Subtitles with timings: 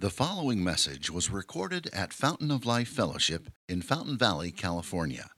[0.00, 5.28] The following message was recorded at Fountain of Life Fellowship in Fountain Valley, California.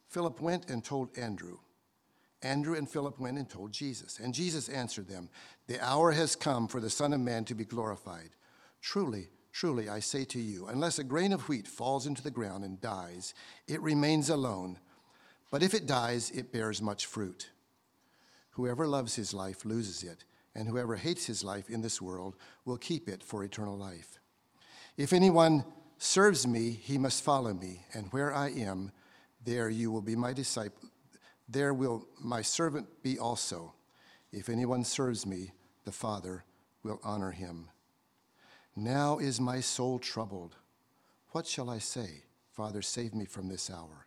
[0.09, 1.57] Philip went and told Andrew.
[2.43, 4.19] Andrew and Philip went and told Jesus.
[4.19, 5.29] And Jesus answered them,
[5.67, 8.31] The hour has come for the Son of Man to be glorified.
[8.81, 12.65] Truly, truly, I say to you, unless a grain of wheat falls into the ground
[12.65, 13.35] and dies,
[13.67, 14.79] it remains alone.
[15.51, 17.51] But if it dies, it bears much fruit.
[18.53, 20.25] Whoever loves his life loses it,
[20.55, 24.21] and whoever hates his life in this world will keep it for eternal life.
[24.97, 25.65] If anyone
[25.99, 28.93] serves me, he must follow me, and where I am,
[29.45, 30.88] there you will be my disciple
[31.49, 33.75] there will my servant be also.
[34.33, 35.53] If anyone serves me,
[35.85, 36.45] the Father
[36.83, 37.69] will honor him.
[38.77, 40.57] Now is my soul troubled.
[41.31, 42.23] What shall I say?
[42.53, 44.07] Father, save me from this hour.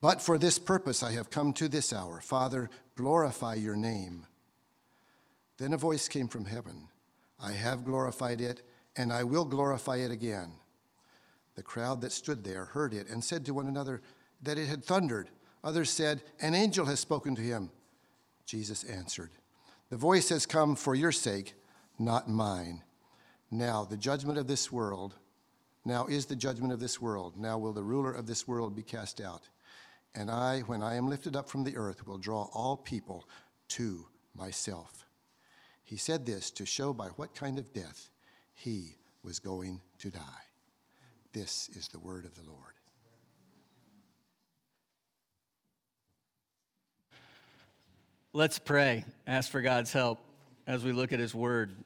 [0.00, 2.20] But for this purpose I have come to this hour.
[2.20, 4.26] Father, glorify your name.
[5.58, 6.88] Then a voice came from heaven
[7.44, 8.62] I have glorified it,
[8.94, 10.52] and I will glorify it again.
[11.56, 14.00] The crowd that stood there heard it and said to one another
[14.42, 15.28] that it had thundered.
[15.64, 17.70] Others said, An angel has spoken to him.
[18.46, 19.30] Jesus answered,
[19.90, 21.54] The voice has come for your sake,
[21.98, 22.82] not mine.
[23.50, 25.14] Now, the judgment of this world,
[25.84, 27.36] now is the judgment of this world.
[27.36, 29.48] Now will the ruler of this world be cast out.
[30.14, 33.28] And I, when I am lifted up from the earth, will draw all people
[33.68, 35.06] to myself.
[35.82, 38.10] He said this to show by what kind of death
[38.54, 40.20] he was going to die.
[41.32, 42.74] This is the word of the Lord.
[48.34, 50.18] Let's pray, ask for God's help
[50.66, 51.76] as we look at His Word.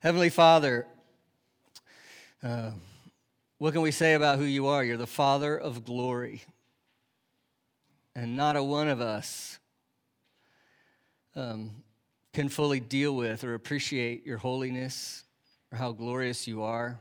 [0.00, 0.84] Heavenly Father,
[2.42, 2.72] uh,
[3.58, 4.82] what can we say about who you are?
[4.82, 6.42] You're the Father of glory.
[8.16, 9.60] And not a one of us
[11.36, 11.70] um,
[12.32, 15.22] can fully deal with or appreciate your holiness
[15.70, 16.98] or how glorious you are.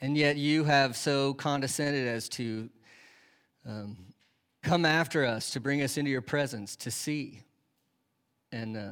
[0.00, 2.70] And yet you have so condescended as to
[3.68, 3.98] um,
[4.66, 7.40] come after us to bring us into your presence to see.
[8.50, 8.90] And uh,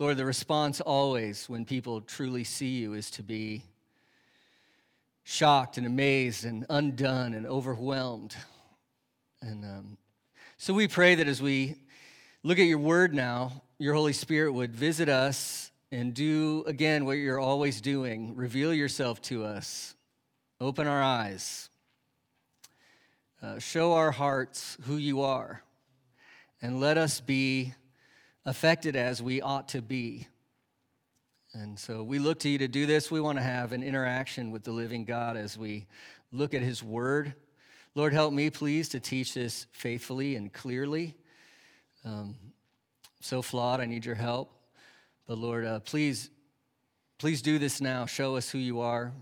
[0.00, 3.62] Lord, the response always when people truly see you is to be
[5.22, 8.34] shocked and amazed and undone and overwhelmed.
[9.42, 9.96] And um,
[10.56, 11.76] so we pray that as we
[12.42, 17.12] look at your word now, your Holy Spirit would visit us and do again what
[17.12, 19.94] you're always doing reveal yourself to us,
[20.60, 21.70] open our eyes
[23.46, 25.62] uh, show our hearts who you are,
[26.60, 27.74] and let us be
[28.44, 30.26] affected as we ought to be.
[31.54, 33.08] And so we look to you to do this.
[33.08, 35.86] We want to have an interaction with the living God as we
[36.32, 37.34] look at his word.
[37.94, 41.14] Lord, help me, please, to teach this faithfully and clearly.
[42.04, 42.34] Um,
[43.20, 44.50] so flawed, I need your help.
[45.28, 46.30] But Lord, uh, please,
[47.18, 48.06] please do this now.
[48.06, 49.12] Show us who you are.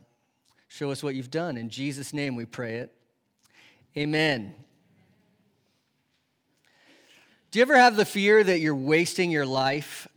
[0.69, 1.59] Show us what you've done.
[1.59, 2.95] In Jesus' name we pray it.
[3.97, 4.53] Amen.
[7.53, 10.09] Do you ever have the fear that you're wasting your life?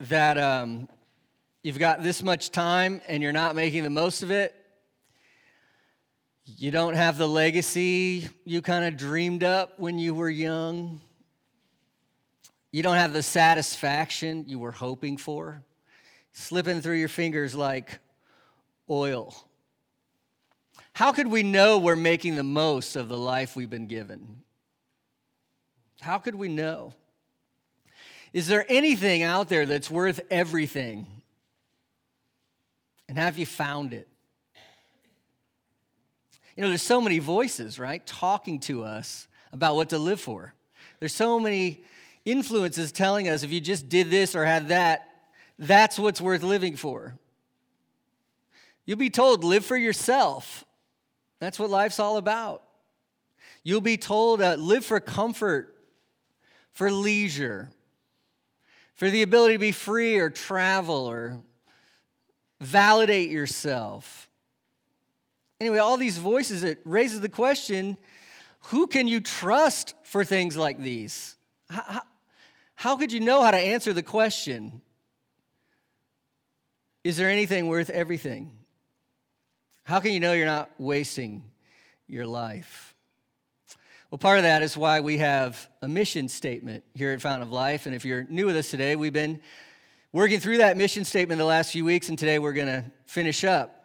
[0.00, 0.88] That um,
[1.62, 4.52] you've got this much time and you're not making the most of it?
[6.44, 11.00] You don't have the legacy you kind of dreamed up when you were young?
[12.72, 15.62] You don't have the satisfaction you were hoping for?
[16.32, 18.00] Slipping through your fingers like
[18.90, 19.36] oil.
[20.94, 24.42] How could we know we're making the most of the life we've been given?
[26.00, 26.94] How could we know?
[28.32, 31.06] Is there anything out there that's worth everything?
[33.08, 34.08] And have you found it?
[36.56, 40.54] You know, there's so many voices, right, talking to us about what to live for.
[40.98, 41.82] There's so many
[42.24, 45.08] influences telling us if you just did this or had that,
[45.58, 47.14] that's what's worth living for.
[48.84, 50.64] You'll be told, live for yourself.
[51.42, 52.62] That's what life's all about.
[53.64, 55.74] You'll be told uh, live for comfort,
[56.70, 57.68] for leisure,
[58.94, 61.40] for the ability to be free or travel or
[62.60, 64.28] validate yourself.
[65.60, 67.96] Anyway, all these voices, it raises the question
[68.66, 71.34] who can you trust for things like these?
[71.68, 72.02] How,
[72.76, 74.80] how could you know how to answer the question?
[77.02, 78.61] Is there anything worth everything?
[79.84, 81.42] How can you know you're not wasting
[82.06, 82.94] your life?
[84.10, 87.50] Well, part of that is why we have a mission statement here at Fountain of
[87.52, 87.86] Life.
[87.86, 89.40] And if you're new with us today, we've been
[90.12, 93.42] working through that mission statement the last few weeks, and today we're going to finish
[93.42, 93.82] up.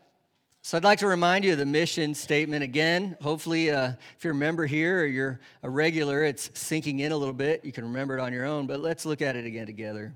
[0.62, 3.18] So I'd like to remind you of the mission statement again.
[3.22, 7.18] Hopefully, uh, if you're a member here or you're a regular, it's sinking in a
[7.18, 7.66] little bit.
[7.66, 10.14] You can remember it on your own, but let's look at it again together.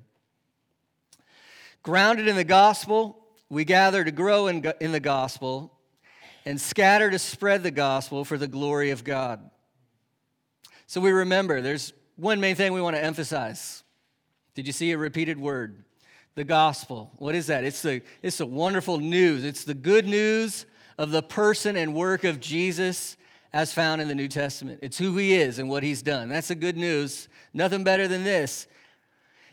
[1.81, 3.20] Grounded in the gospel,
[3.51, 5.71] we gather to grow in, in the gospel
[6.45, 9.51] and scatter to spread the gospel for the glory of God.
[10.87, 13.83] So we remember there's one main thing we want to emphasize.
[14.55, 15.83] Did you see a repeated word?
[16.35, 17.11] the gospel.
[17.17, 17.63] What is that?
[17.63, 19.43] It's the, it's the wonderful news.
[19.43, 20.65] It's the good news
[20.97, 23.17] of the person and work of Jesus
[23.53, 24.79] as found in the New Testament.
[24.81, 26.29] It's who he is and what he's done.
[26.29, 27.27] That's the good news.
[27.53, 28.67] Nothing better than this.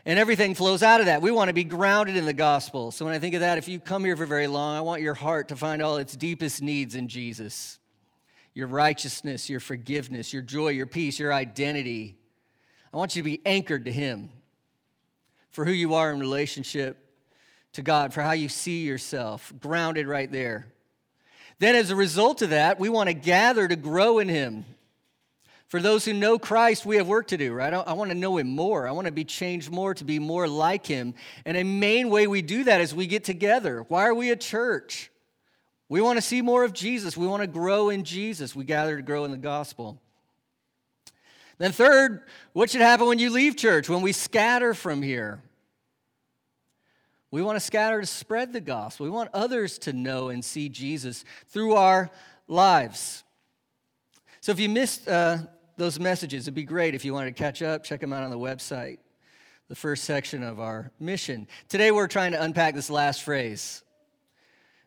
[0.08, 1.20] And everything flows out of that.
[1.20, 2.90] We want to be grounded in the gospel.
[2.92, 5.02] So when I think of that, if you come here for very long, I want
[5.02, 7.78] your heart to find all its deepest needs in Jesus
[8.54, 12.16] your righteousness, your forgiveness, your joy, your peace, your identity.
[12.92, 14.30] I want you to be anchored to him
[15.50, 16.96] for who you are in relationship
[17.74, 20.72] to God, for how you see yourself, grounded right there.
[21.58, 24.64] Then, as a result of that, we want to gather to grow in Him.
[25.68, 27.72] For those who know Christ, we have work to do, right?
[27.74, 28.88] I, want to know Him more.
[28.88, 31.14] I want to be changed more to be more like Him.
[31.44, 33.84] And a main way we do that is we get together.
[33.88, 35.10] Why are we a church?
[35.90, 37.18] We want to see more of Jesus.
[37.18, 38.56] We want to grow in Jesus.
[38.56, 40.00] We gather to grow in the gospel.
[41.58, 42.22] Then, third,
[42.54, 45.42] what should happen when you leave church, when we scatter from here?
[47.30, 49.04] We want to scatter to spread the gospel.
[49.04, 52.10] We want others to know and see Jesus through our
[52.46, 53.22] lives.
[54.40, 55.38] So if you missed uh,
[55.78, 58.30] those messages, it'd be great if you wanted to catch up, check them out on
[58.30, 58.98] the website,
[59.68, 61.46] the first section of our mission.
[61.68, 63.82] Today we're trying to unpack this last phrase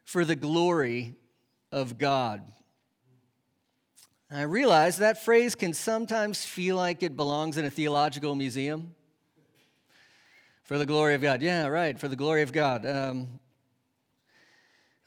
[0.03, 1.15] for the glory
[1.71, 2.43] of God.
[4.29, 8.95] I realize that phrase can sometimes feel like it belongs in a theological museum.
[10.63, 11.41] For the glory of God.
[11.41, 12.85] Yeah, right, for the glory of God.
[12.85, 13.40] Um,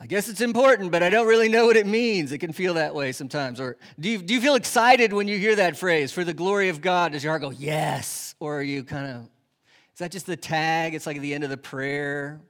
[0.05, 2.31] I guess it's important, but I don't really know what it means.
[2.31, 3.59] It can feel that way sometimes.
[3.59, 6.69] Or do you, do you feel excited when you hear that phrase, for the glory
[6.69, 7.13] of God?
[7.13, 8.35] Does your heart go, yes?
[8.39, 10.95] Or are you kind of, is that just the tag?
[10.95, 12.43] It's like at the end of the prayer.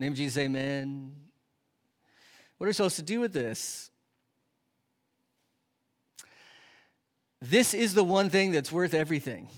[0.00, 1.14] Name Jesus, amen.
[2.56, 3.92] What are we supposed to do with this?
[7.40, 9.48] This is the one thing that's worth everything.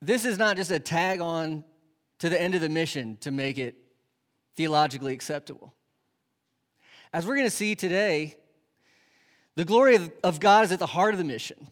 [0.00, 1.64] This is not just a tag on
[2.20, 3.76] to the end of the mission to make it
[4.58, 5.72] theologically acceptable.
[7.12, 8.34] As we're going to see today,
[9.54, 11.68] the glory of God is at the heart of the mission.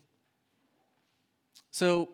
[1.72, 2.10] So,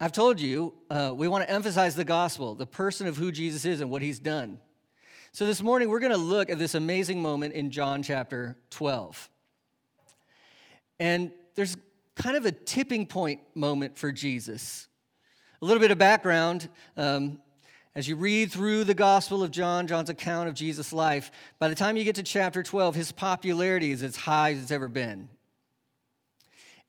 [0.00, 3.64] I've told you, uh, we want to emphasize the gospel, the person of who Jesus
[3.64, 4.58] is and what he's done.
[5.30, 9.30] So, this morning, we're going to look at this amazing moment in John chapter 12.
[10.98, 11.76] And there's
[12.16, 14.88] kind of a tipping point moment for Jesus
[15.62, 16.68] a little bit of background.
[16.96, 17.40] Um,
[17.96, 21.74] as you read through the Gospel of John, John's account of Jesus' life, by the
[21.74, 25.30] time you get to chapter 12, his popularity is as high as it's ever been.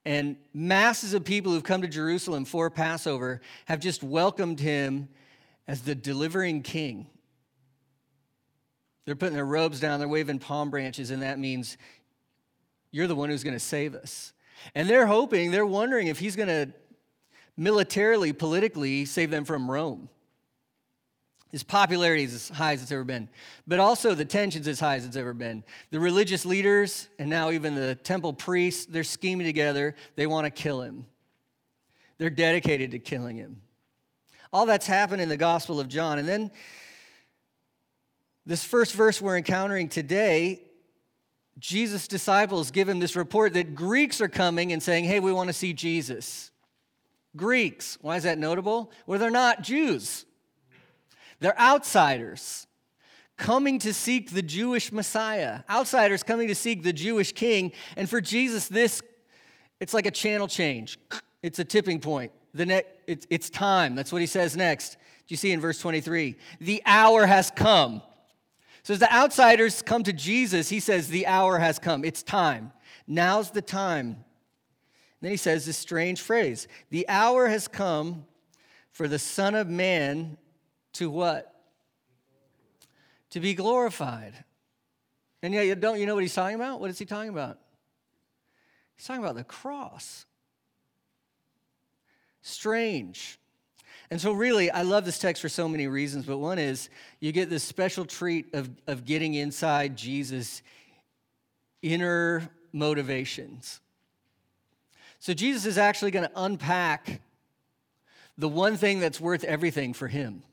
[0.04, 5.08] And masses of people who've come to Jerusalem for Passover have just welcomed him
[5.66, 7.08] as the delivering king.
[9.06, 11.78] They're putting their robes down, they're waving palm branches, and that means
[12.92, 14.34] you're the one who's going to save us.
[14.76, 16.74] And they're hoping, they're wondering if he's going to
[17.56, 20.10] militarily, politically, save them from Rome.
[21.52, 23.30] His popularity is as high as it's ever been,
[23.66, 25.64] but also the tension's as high as it's ever been.
[25.92, 29.96] The religious leaders and now even the temple priests, they're scheming together.
[30.16, 31.06] They want to kill him.
[32.18, 33.62] They're dedicated to killing him.
[34.52, 36.20] All that's happened in the Gospel of John.
[36.20, 36.52] And then
[38.46, 40.64] this first verse we're encountering today,
[41.60, 45.48] Jesus' disciples give him this report that Greeks are coming and saying, Hey, we want
[45.48, 46.52] to see Jesus.
[47.36, 47.98] Greeks.
[48.02, 48.92] Why is that notable?
[49.06, 50.26] Well, they're not Jews,
[51.40, 52.68] they're outsiders
[53.38, 57.72] coming to seek the Jewish Messiah, outsiders coming to seek the Jewish king.
[57.96, 59.02] And for Jesus, this,
[59.80, 60.98] it's like a channel change,
[61.44, 62.32] it's a tipping point.
[62.54, 63.96] The ne- it's, it's time.
[63.96, 64.94] That's what he says next.
[64.94, 66.36] Do you see in verse 23?
[66.60, 68.02] The hour has come.
[68.82, 72.04] So as the outsiders come to Jesus, he says, The hour has come.
[72.04, 72.72] It's time.
[73.06, 74.24] Now's the time
[75.22, 78.26] then he says this strange phrase The hour has come
[78.92, 80.38] for the Son of Man
[80.98, 81.54] to what?
[83.32, 84.34] To be glorified.
[85.42, 86.80] And yet, you don't you know what he's talking about?
[86.80, 87.60] What is he talking about?
[88.96, 90.26] He's talking about the cross.
[92.42, 93.40] Strange.
[94.10, 96.90] And so, really, I love this text for so many reasons, but one is
[97.20, 100.62] you get this special treat of, of getting inside Jesus'
[101.82, 103.82] inner motivations.
[105.20, 107.22] So Jesus is actually going to unpack
[108.38, 110.44] the one thing that's worth everything for him.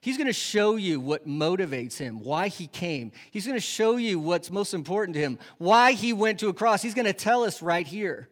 [0.00, 3.10] He's going to show you what motivates him, why he came.
[3.30, 6.54] He's going to show you what's most important to him, why he went to a
[6.54, 6.82] cross.
[6.82, 8.28] He's going to tell us right here.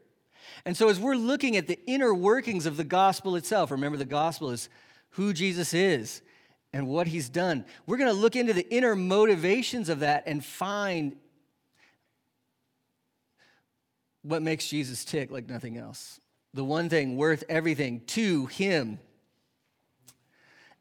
[0.64, 4.04] And so, as we're looking at the inner workings of the gospel itself, remember the
[4.04, 4.68] gospel is
[5.10, 6.22] who Jesus is
[6.72, 7.64] and what he's done.
[7.86, 11.16] We're going to look into the inner motivations of that and find
[14.22, 16.20] what makes Jesus tick like nothing else.
[16.52, 18.98] The one thing worth everything to him.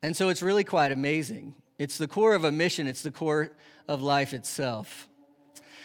[0.05, 1.55] And so it's really quite amazing.
[1.79, 3.49] It's the core of a mission, it's the core
[3.87, 5.09] of life itself.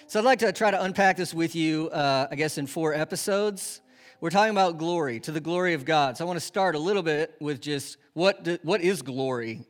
[0.09, 2.93] So I'd like to try to unpack this with you, uh, I guess, in four
[2.93, 3.81] episodes.
[4.21, 6.19] We're talking about glory, to the glory of God.
[6.19, 9.65] So I want to start a little bit with just what, do, what is glory?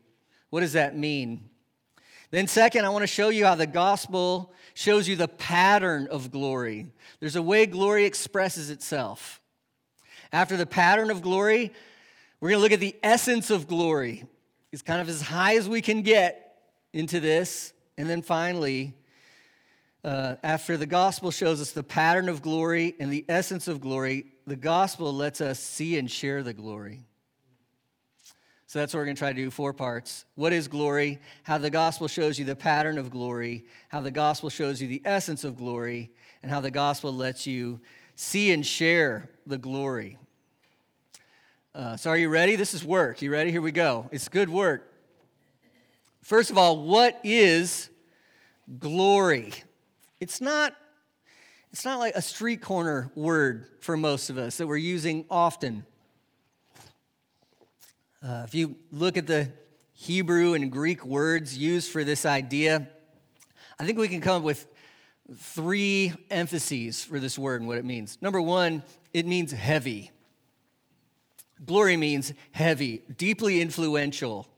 [0.48, 1.48] What does that mean?
[2.32, 6.32] Then, second, I want to show you how the gospel shows you the pattern of
[6.32, 6.88] glory.
[7.20, 9.40] There's a way glory expresses itself.
[10.32, 11.72] After the pattern of glory,
[12.40, 14.24] we're going to look at the essence of glory.
[14.72, 16.58] It's kind of as high as we can get
[16.92, 17.72] into this.
[17.98, 18.94] And then finally,
[20.04, 24.26] uh, after the gospel shows us the pattern of glory and the essence of glory,
[24.46, 27.00] the gospel lets us see and share the glory.
[28.66, 30.24] So that's what we're going to try to do four parts.
[30.36, 31.18] What is glory?
[31.42, 35.02] How the gospel shows you the pattern of glory, how the gospel shows you the
[35.04, 37.80] essence of glory, and how the gospel lets you
[38.14, 40.18] see and share the glory.
[41.72, 42.56] Uh, so, are you ready?
[42.56, 43.22] This is work.
[43.22, 43.52] You ready?
[43.52, 44.08] Here we go.
[44.10, 44.92] It's good work.
[46.20, 47.90] First of all, what is
[48.80, 49.52] glory?
[50.18, 50.74] It's not,
[51.70, 55.86] it's not like a street corner word for most of us that we're using often.
[58.20, 59.48] Uh, if you look at the
[59.92, 62.88] Hebrew and Greek words used for this idea,
[63.78, 64.66] I think we can come up with
[65.36, 68.18] three emphases for this word and what it means.
[68.20, 68.82] Number one,
[69.14, 70.10] it means heavy.
[71.64, 74.48] Glory means heavy, deeply influential,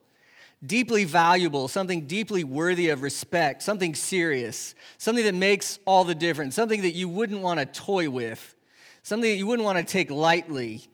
[0.65, 6.55] deeply valuable, something deeply worthy of respect, something serious, something that makes all the difference,
[6.55, 8.55] something that you wouldn't want to toy with,
[9.03, 10.87] something that you wouldn't want to take lightly.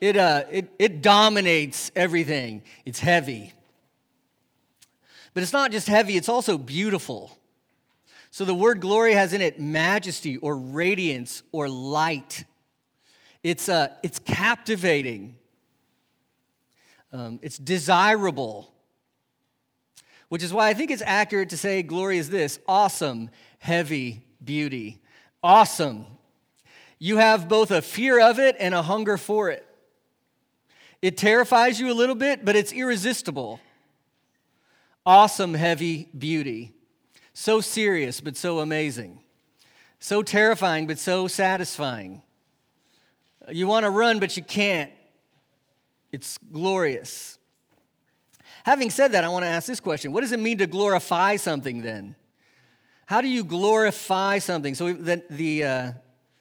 [0.00, 2.62] It, uh, it, it dominates everything.
[2.84, 3.52] It's heavy.
[5.34, 7.38] But it's not just heavy, it's also beautiful.
[8.30, 12.44] So the word glory has in it majesty or radiance or light.
[13.42, 15.36] It's, uh, it's captivating,
[17.12, 18.72] um, it's desirable,
[20.28, 25.00] which is why I think it's accurate to say glory is this awesome, heavy beauty.
[25.42, 26.06] Awesome.
[26.98, 29.64] You have both a fear of it and a hunger for it.
[31.00, 33.60] It terrifies you a little bit, but it's irresistible.
[35.06, 36.74] Awesome, heavy beauty.
[37.32, 39.20] So serious, but so amazing.
[40.00, 42.22] So terrifying, but so satisfying.
[43.50, 44.90] You want to run, but you can't.
[46.12, 47.38] It's glorious.
[48.64, 51.36] Having said that, I want to ask this question What does it mean to glorify
[51.36, 52.16] something then?
[53.06, 54.74] How do you glorify something?
[54.74, 55.92] So the, the, uh,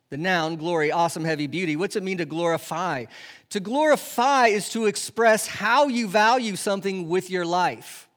[0.10, 1.78] the noun, glory, awesome, heavy beauty.
[1.78, 3.06] What's it mean to glorify?
[3.52, 8.10] To glorify is to express how you value something with your life.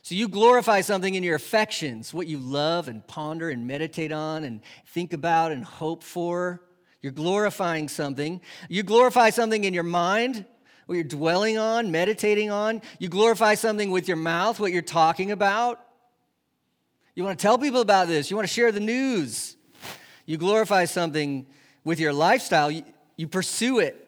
[0.00, 4.44] So you glorify something in your affections, what you love and ponder and meditate on
[4.44, 6.62] and think about and hope for.
[7.04, 8.40] You're glorifying something.
[8.70, 10.46] You glorify something in your mind,
[10.86, 12.80] what you're dwelling on, meditating on.
[12.98, 15.84] You glorify something with your mouth, what you're talking about.
[17.14, 18.30] You want to tell people about this.
[18.30, 19.54] You want to share the news.
[20.24, 21.46] You glorify something
[21.84, 22.84] with your lifestyle, you,
[23.18, 24.00] you pursue it.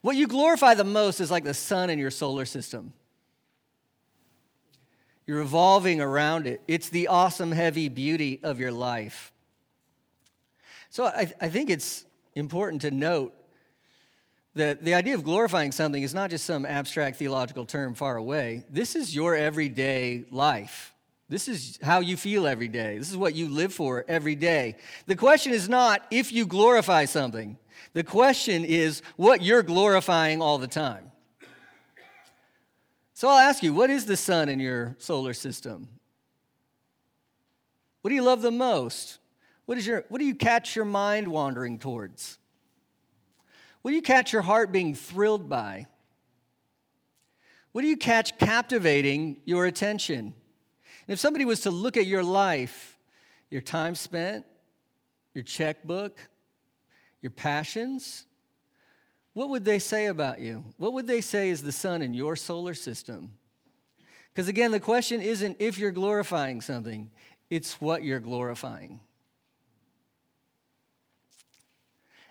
[0.00, 2.92] What you glorify the most is like the sun in your solar system.
[5.26, 6.60] You're revolving around it.
[6.68, 9.33] It's the awesome, heavy beauty of your life.
[10.94, 12.04] So I, I think it's
[12.36, 13.34] important to note
[14.54, 18.62] that the idea of glorifying something is not just some abstract theological term far away.
[18.70, 20.94] This is your everyday life.
[21.28, 22.96] This is how you feel every day.
[22.96, 24.76] This is what you live for every day.
[25.06, 27.58] The question is not if you glorify something,
[27.92, 31.10] the question is what you're glorifying all the time.
[33.14, 35.88] So I'll ask you what is the sun in your solar system?
[38.02, 39.18] What do you love the most?
[39.66, 42.38] What, is your, what do you catch your mind wandering towards?
[43.82, 45.86] What do you catch your heart being thrilled by?
[47.72, 50.18] What do you catch captivating your attention?
[51.06, 52.98] And if somebody was to look at your life,
[53.50, 54.46] your time spent,
[55.34, 56.18] your checkbook,
[57.20, 58.26] your passions,
[59.32, 60.64] what would they say about you?
[60.76, 63.32] What would they say is the sun in your solar system?
[64.32, 67.10] Because again, the question isn't if you're glorifying something,
[67.50, 69.00] it's what you're glorifying.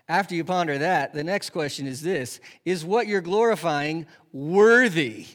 [0.07, 5.27] After you ponder that, the next question is this Is what you're glorifying worthy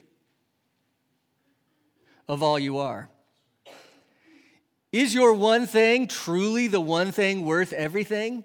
[2.28, 3.08] of all you are?
[4.92, 8.44] Is your one thing truly the one thing worth everything?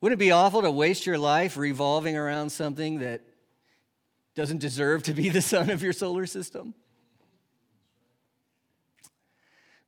[0.00, 3.22] Wouldn't it be awful to waste your life revolving around something that
[4.34, 6.74] doesn't deserve to be the sun of your solar system?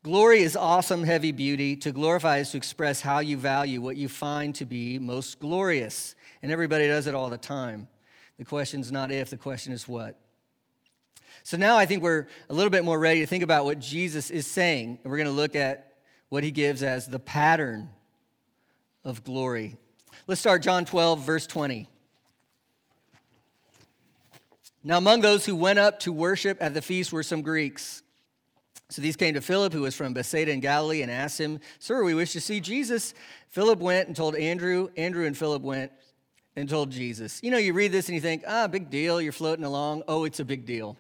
[0.08, 1.76] Glory is awesome, heavy beauty.
[1.76, 6.14] To glorify is to express how you value what you find to be most glorious.
[6.42, 7.88] And everybody does it all the time.
[8.38, 10.18] The question is not if, the question is what.
[11.42, 14.30] So now I think we're a little bit more ready to think about what Jesus
[14.30, 14.98] is saying.
[15.02, 15.98] And we're going to look at
[16.30, 17.90] what he gives as the pattern
[19.04, 19.76] of glory.
[20.26, 21.86] Let's start John 12, verse 20.
[24.82, 28.02] Now, among those who went up to worship at the feast were some Greeks.
[28.90, 32.02] So these came to Philip, who was from Bethsaida in Galilee, and asked him, Sir,
[32.04, 33.12] we wish to see Jesus.
[33.48, 34.88] Philip went and told Andrew.
[34.96, 35.92] Andrew and Philip went
[36.56, 37.40] and told Jesus.
[37.42, 39.20] You know, you read this and you think, ah, big deal.
[39.20, 40.04] You're floating along.
[40.08, 40.96] Oh, it's a big deal.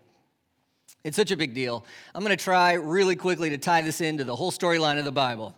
[1.02, 1.84] It's such a big deal.
[2.14, 5.12] I'm going to try really quickly to tie this into the whole storyline of the
[5.12, 5.54] Bible.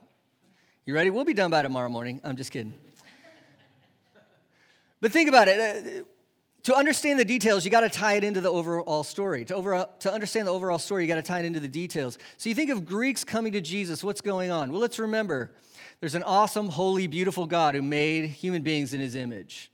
[0.86, 1.10] You ready?
[1.10, 2.20] We'll be done by tomorrow morning.
[2.22, 2.74] I'm just kidding.
[5.00, 6.06] But think about it.
[6.64, 9.44] To understand the details, you got to tie it into the overall story.
[9.46, 12.18] To, over, to understand the overall story, you got to tie it into the details.
[12.36, 14.70] So you think of Greeks coming to Jesus, what's going on?
[14.70, 15.52] Well, let's remember
[16.00, 19.70] there's an awesome, holy, beautiful God who made human beings in his image.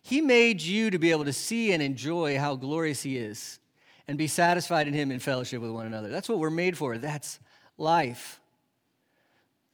[0.00, 3.58] He made you to be able to see and enjoy how glorious he is
[4.06, 6.08] and be satisfied in him in fellowship with one another.
[6.08, 6.96] That's what we're made for.
[6.96, 7.38] That's
[7.76, 8.40] life.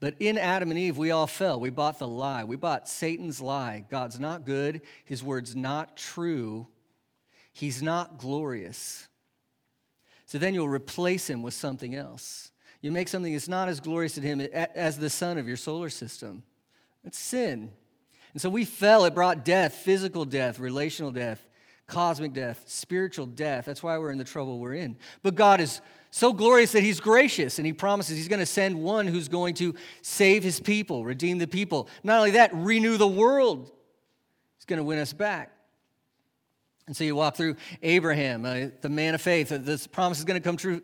[0.04, 1.58] But in Adam and Eve, we all fell.
[1.58, 2.44] We bought the lie.
[2.44, 3.86] We bought Satan's lie.
[3.90, 4.82] God's not good.
[5.06, 6.66] His word's not true.
[7.54, 9.08] He's not glorious.
[10.26, 12.50] So then you'll replace him with something else.
[12.82, 15.88] You make something that's not as glorious to him as the sun of your solar
[15.88, 16.42] system.
[17.02, 17.70] It's sin.
[18.34, 19.06] And so we fell.
[19.06, 21.42] It brought death, physical death, relational death,
[21.86, 23.64] cosmic death, spiritual death.
[23.64, 24.98] That's why we're in the trouble we're in.
[25.22, 25.80] But God is
[26.14, 29.52] so glorious that he's gracious and he promises he's going to send one who's going
[29.54, 31.88] to save his people, redeem the people.
[32.04, 33.72] Not only that, renew the world.
[34.56, 35.50] He's going to win us back.
[36.86, 39.50] And so you walk through Abraham, uh, the man of faith.
[39.50, 40.82] Uh, this promise is going to come true,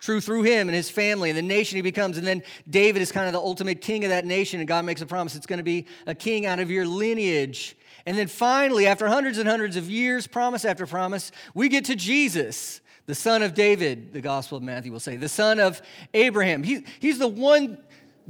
[0.00, 2.18] true through him and his family and the nation he becomes.
[2.18, 5.00] And then David is kind of the ultimate king of that nation, and God makes
[5.00, 7.76] a promise it's going to be a king out of your lineage.
[8.04, 11.94] And then finally, after hundreds and hundreds of years, promise after promise, we get to
[11.94, 15.82] Jesus the son of David, the Gospel of Matthew will say, the son of
[16.14, 16.62] Abraham.
[16.62, 17.78] He, he's the one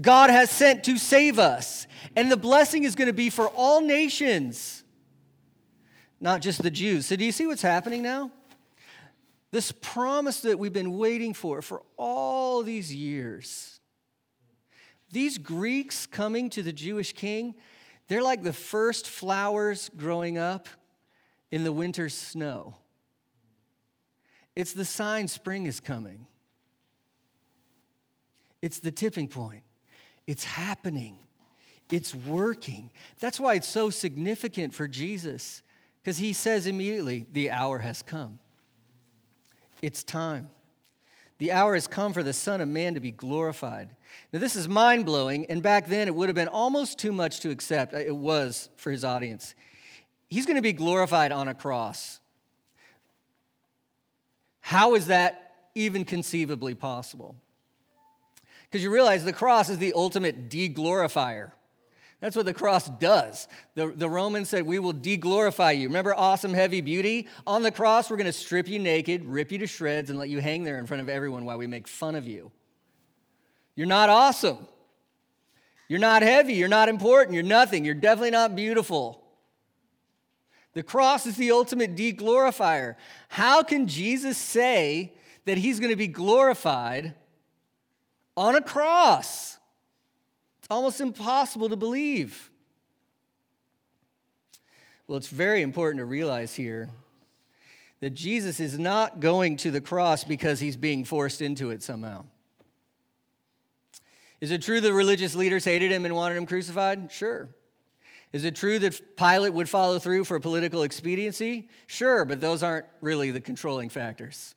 [0.00, 1.86] God has sent to save us.
[2.16, 4.82] And the blessing is going to be for all nations,
[6.20, 7.06] not just the Jews.
[7.06, 8.30] So, do you see what's happening now?
[9.50, 13.80] This promise that we've been waiting for for all these years.
[15.10, 17.54] These Greeks coming to the Jewish king,
[18.08, 20.68] they're like the first flowers growing up
[21.50, 22.76] in the winter snow.
[24.54, 26.26] It's the sign spring is coming.
[28.60, 29.62] It's the tipping point.
[30.26, 31.18] It's happening.
[31.90, 32.90] It's working.
[33.20, 35.62] That's why it's so significant for Jesus,
[36.00, 38.38] because he says immediately, The hour has come.
[39.82, 40.48] It's time.
[41.38, 43.90] The hour has come for the Son of Man to be glorified.
[44.32, 47.40] Now, this is mind blowing, and back then it would have been almost too much
[47.40, 47.94] to accept.
[47.94, 49.54] It was for his audience.
[50.28, 52.20] He's going to be glorified on a cross.
[54.62, 57.36] How is that even conceivably possible?
[58.64, 61.52] Because you realize the cross is the ultimate deglorifier.
[62.20, 63.48] That's what the cross does.
[63.74, 65.88] The, the Romans said, We will deglorify you.
[65.88, 67.26] Remember awesome, heavy beauty?
[67.46, 70.28] On the cross, we're going to strip you naked, rip you to shreds, and let
[70.28, 72.52] you hang there in front of everyone while we make fun of you.
[73.74, 74.68] You're not awesome.
[75.88, 76.54] You're not heavy.
[76.54, 77.34] You're not important.
[77.34, 77.84] You're nothing.
[77.84, 79.21] You're definitely not beautiful.
[80.74, 82.96] The cross is the ultimate deglorifier.
[83.28, 85.12] How can Jesus say
[85.44, 87.14] that he's going to be glorified
[88.36, 89.58] on a cross?
[90.60, 92.50] It's almost impossible to believe.
[95.06, 96.88] Well, it's very important to realize here
[98.00, 102.24] that Jesus is not going to the cross because he's being forced into it somehow.
[104.40, 107.12] Is it true the religious leaders hated him and wanted him crucified?
[107.12, 107.48] Sure.
[108.32, 111.68] Is it true that Pilate would follow through for political expediency?
[111.86, 114.54] Sure, but those aren't really the controlling factors.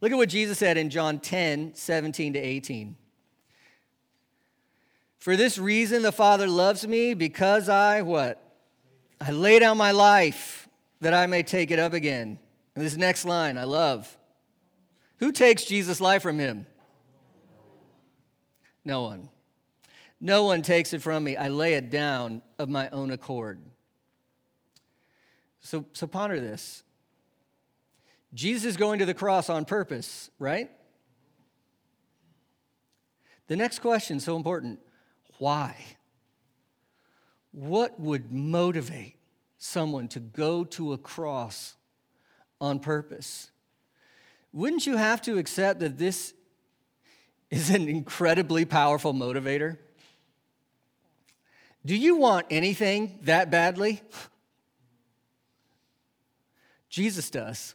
[0.00, 2.96] Look at what Jesus said in John 10 17 to 18.
[5.18, 8.42] For this reason, the Father loves me because I what?
[9.20, 10.68] I lay down my life
[11.00, 12.38] that I may take it up again.
[12.74, 14.16] And this next line I love.
[15.18, 16.66] Who takes Jesus' life from him?
[18.84, 19.28] No one.
[20.24, 21.36] No one takes it from me.
[21.36, 23.60] I lay it down of my own accord.
[25.62, 26.84] So, so ponder this.
[28.32, 30.70] Jesus is going to the cross on purpose, right?
[33.48, 34.78] The next question, so important
[35.38, 35.76] why?
[37.50, 39.16] What would motivate
[39.58, 41.74] someone to go to a cross
[42.60, 43.50] on purpose?
[44.52, 46.32] Wouldn't you have to accept that this
[47.50, 49.78] is an incredibly powerful motivator?
[51.84, 54.00] Do you want anything that badly?
[56.88, 57.74] Jesus does.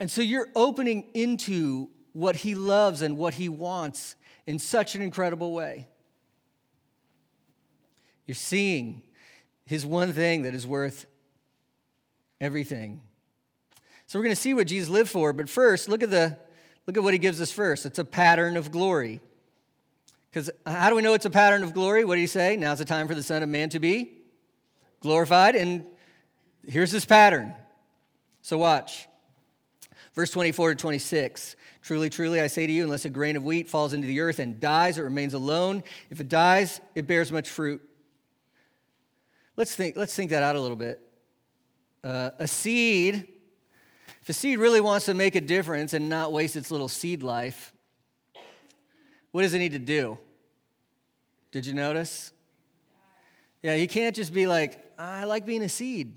[0.00, 4.16] And so you're opening into what he loves and what he wants
[4.46, 5.88] in such an incredible way.
[8.26, 9.02] You're seeing
[9.66, 11.06] his one thing that is worth
[12.40, 13.00] everything.
[14.06, 16.38] So we're going to see what Jesus lived for, but first, look at the
[16.86, 17.86] look at what he gives us first.
[17.86, 19.20] It's a pattern of glory.
[20.32, 22.06] Because how do we know it's a pattern of glory?
[22.06, 22.56] What do you say?
[22.56, 24.12] Now's the time for the Son of Man to be
[25.00, 25.54] glorified.
[25.54, 25.84] And
[26.66, 27.54] here's this pattern.
[28.40, 29.08] So watch.
[30.14, 31.56] Verse 24 to 26.
[31.82, 34.38] Truly, truly, I say to you, unless a grain of wheat falls into the earth
[34.38, 35.82] and dies, it remains alone.
[36.10, 37.82] If it dies, it bears much fruit.
[39.56, 41.00] Let's think, let's think that out a little bit.
[42.02, 43.28] Uh, a seed,
[44.22, 47.22] if a seed really wants to make a difference and not waste its little seed
[47.22, 47.71] life,
[49.32, 50.18] what does it need to do?
[51.50, 52.32] Did you notice?
[53.62, 56.16] Yeah, you can't just be like, I like being a seed.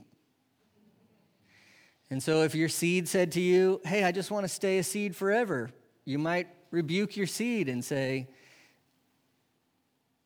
[2.10, 4.84] And so if your seed said to you, Hey, I just want to stay a
[4.84, 5.71] seed forever,
[6.06, 8.28] you might rebuke your seed and say,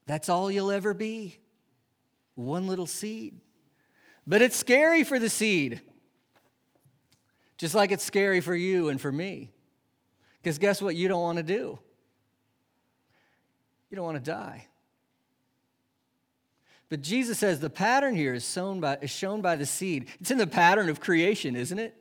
[0.05, 1.39] That's all you'll ever be
[2.35, 3.39] one little seed.
[4.25, 5.81] But it's scary for the seed,
[7.57, 9.51] just like it's scary for you and for me.
[10.41, 10.95] Because guess what?
[10.95, 11.79] You don't want to do?
[13.89, 14.67] You don't want to die.
[16.89, 20.07] But Jesus says the pattern here is, sown by, is shown by the seed.
[20.19, 21.95] It's in the pattern of creation, isn't it?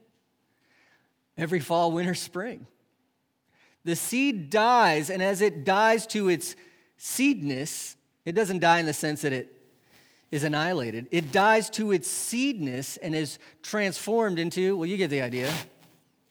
[1.36, 2.66] Every fall, winter, spring.
[3.84, 6.56] The seed dies, and as it dies to its
[6.96, 9.54] seedness, it doesn't die in the sense that it
[10.30, 11.06] is annihilated.
[11.10, 15.52] It dies to its seedness and is transformed into, well, you get the idea,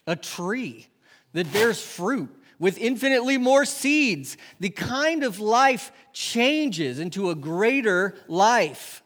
[0.06, 0.86] a tree
[1.32, 4.36] that bears fruit with infinitely more seeds.
[4.60, 9.02] The kind of life changes into a greater life.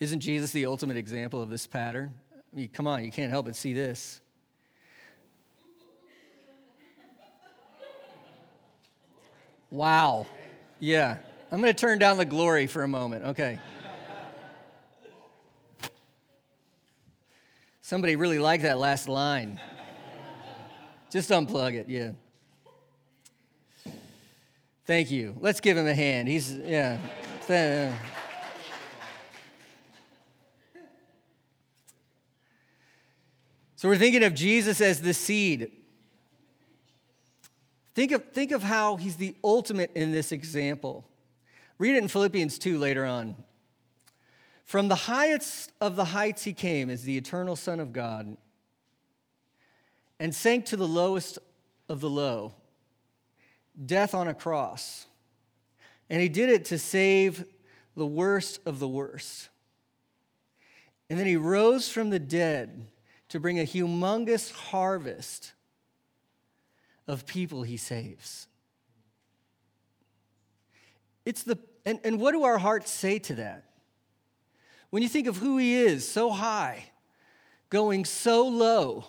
[0.00, 2.14] Isn't Jesus the ultimate example of this pattern?
[2.34, 4.20] I mean, come on, you can't help but see this.
[9.70, 10.26] Wow.
[10.80, 11.16] Yeah.
[11.50, 13.24] I'm going to turn down the glory for a moment.
[13.24, 13.58] Okay.
[17.92, 19.60] Somebody really liked that last line.
[21.10, 22.12] Just unplug it, yeah.
[24.86, 25.36] Thank you.
[25.38, 26.26] Let's give him a hand.
[26.26, 26.96] He's, yeah.
[33.76, 35.70] So we're thinking of Jesus as the seed.
[37.94, 41.06] Think of, think of how he's the ultimate in this example.
[41.76, 43.36] Read it in Philippians 2 later on.
[44.64, 48.36] From the highest of the heights he came as the eternal Son of God
[50.18, 51.38] and sank to the lowest
[51.88, 52.54] of the low,
[53.84, 55.06] death on a cross.
[56.08, 57.44] And he did it to save
[57.96, 59.48] the worst of the worst.
[61.10, 62.86] And then he rose from the dead
[63.28, 65.52] to bring a humongous harvest
[67.06, 68.46] of people he saves.
[71.24, 73.64] It's the, and, and what do our hearts say to that?
[74.92, 76.84] When you think of who he is, so high,
[77.70, 79.06] going so low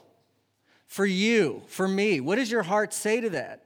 [0.88, 3.66] for you, for me, what does your heart say to that?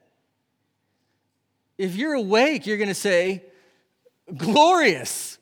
[1.78, 3.44] If you're awake, you're going to say,
[4.36, 5.38] glorious.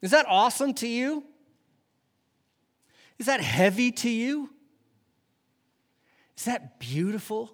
[0.00, 1.24] Is that awesome to you?
[3.18, 4.48] Is that heavy to you?
[6.36, 7.50] Is that beautiful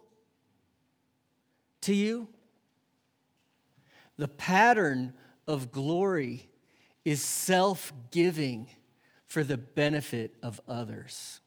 [1.80, 2.28] to you?
[4.18, 5.14] The pattern
[5.46, 6.50] of glory
[7.08, 8.68] is self giving
[9.28, 11.40] for the benefit of others.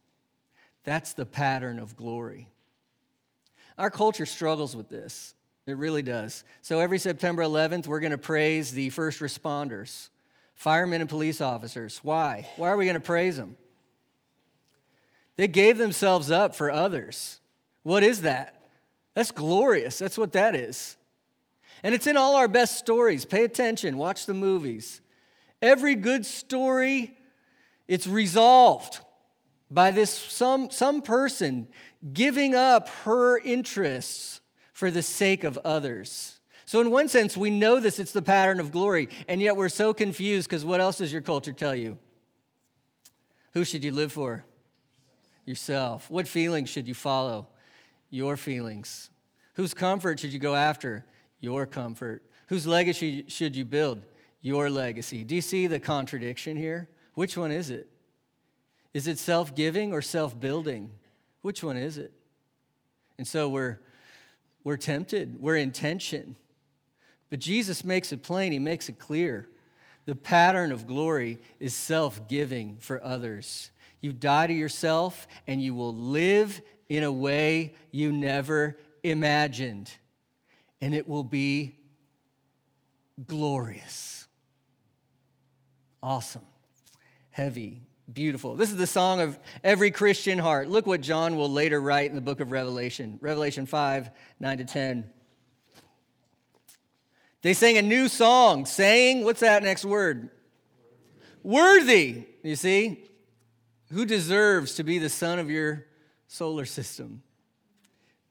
[0.85, 2.49] That's the pattern of glory.
[3.77, 5.35] Our culture struggles with this.
[5.67, 6.43] It really does.
[6.63, 10.09] So every September 11th, we're going to praise the first responders,
[10.55, 11.99] firemen and police officers.
[12.01, 12.49] Why?
[12.57, 13.55] Why are we going to praise them?
[15.35, 17.39] They gave themselves up for others.
[17.83, 18.63] What is that?
[19.13, 19.99] That's glorious.
[19.99, 20.97] That's what that is.
[21.83, 23.25] And it's in all our best stories.
[23.25, 25.01] Pay attention, watch the movies.
[25.61, 27.17] Every good story,
[27.87, 28.99] it's resolved
[29.69, 31.67] by this some, some person
[32.13, 34.41] giving up her interests
[34.73, 36.39] for the sake of others.
[36.65, 39.69] So, in one sense, we know this, it's the pattern of glory, and yet we're
[39.69, 41.97] so confused because what else does your culture tell you?
[43.53, 44.45] Who should you live for?
[45.45, 46.09] Yourself.
[46.09, 47.47] What feelings should you follow?
[48.09, 49.09] Your feelings.
[49.55, 51.05] Whose comfort should you go after?
[51.39, 52.23] Your comfort.
[52.47, 54.01] Whose legacy should you build?
[54.41, 55.23] Your legacy.
[55.23, 56.89] Do you see the contradiction here?
[57.13, 57.87] Which one is it?
[58.93, 60.91] Is it self giving or self building?
[61.41, 62.11] Which one is it?
[63.17, 63.79] And so we're,
[64.63, 66.35] we're tempted, we're in tension.
[67.29, 69.47] But Jesus makes it plain, he makes it clear.
[70.05, 73.71] The pattern of glory is self giving for others.
[74.01, 79.91] You die to yourself and you will live in a way you never imagined.
[80.81, 81.77] And it will be
[83.27, 84.20] glorious.
[86.01, 86.45] Awesome.
[87.29, 87.81] Heavy
[88.13, 88.55] beautiful.
[88.55, 90.69] This is the song of every Christian heart.
[90.69, 94.09] Look what John will later write in the book of Revelation, Revelation 5
[94.39, 95.09] 9 to 10.
[97.41, 100.29] They sang a new song, saying, what's that next word?
[101.41, 102.25] Worthy.
[102.43, 103.03] You see?
[103.91, 105.87] Who deserves to be the son of your
[106.27, 107.23] solar system?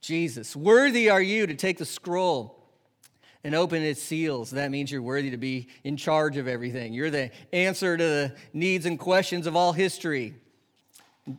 [0.01, 0.55] Jesus.
[0.55, 2.60] Worthy are you to take the scroll
[3.43, 4.51] and open its seals.
[4.51, 6.93] That means you're worthy to be in charge of everything.
[6.93, 10.35] You're the answer to the needs and questions of all history.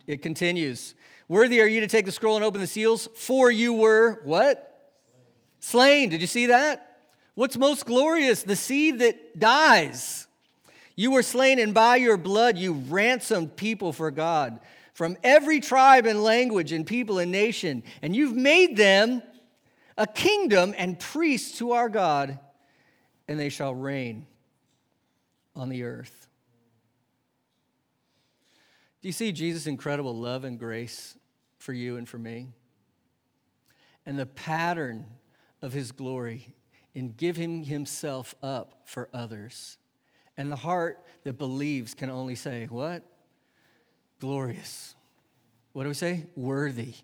[0.07, 0.95] It continues.
[1.27, 4.91] Worthy are you to take the scroll and open the seals, for you were what?
[5.59, 6.09] Slain.
[6.09, 6.99] Did you see that?
[7.35, 8.43] What's most glorious?
[8.43, 10.27] The seed that dies.
[10.95, 14.59] You were slain, and by your blood you ransomed people for God
[14.93, 19.23] from every tribe and language and people and nation, and you've made them
[20.01, 22.39] a kingdom and priests to our God,
[23.27, 24.25] and they shall reign
[25.55, 26.27] on the earth.
[29.03, 31.15] Do you see Jesus' incredible love and grace
[31.59, 32.47] for you and for me?
[34.03, 35.05] And the pattern
[35.61, 36.55] of his glory
[36.95, 39.77] in giving himself up for others.
[40.35, 43.03] And the heart that believes can only say, What?
[44.19, 44.95] Glorious.
[45.73, 46.25] What do we say?
[46.35, 46.95] Worthy.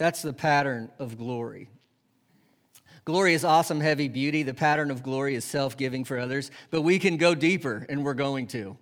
[0.00, 1.68] That's the pattern of glory.
[3.04, 4.42] Glory is awesome, heavy beauty.
[4.42, 8.02] The pattern of glory is self giving for others, but we can go deeper, and
[8.02, 8.78] we're going to.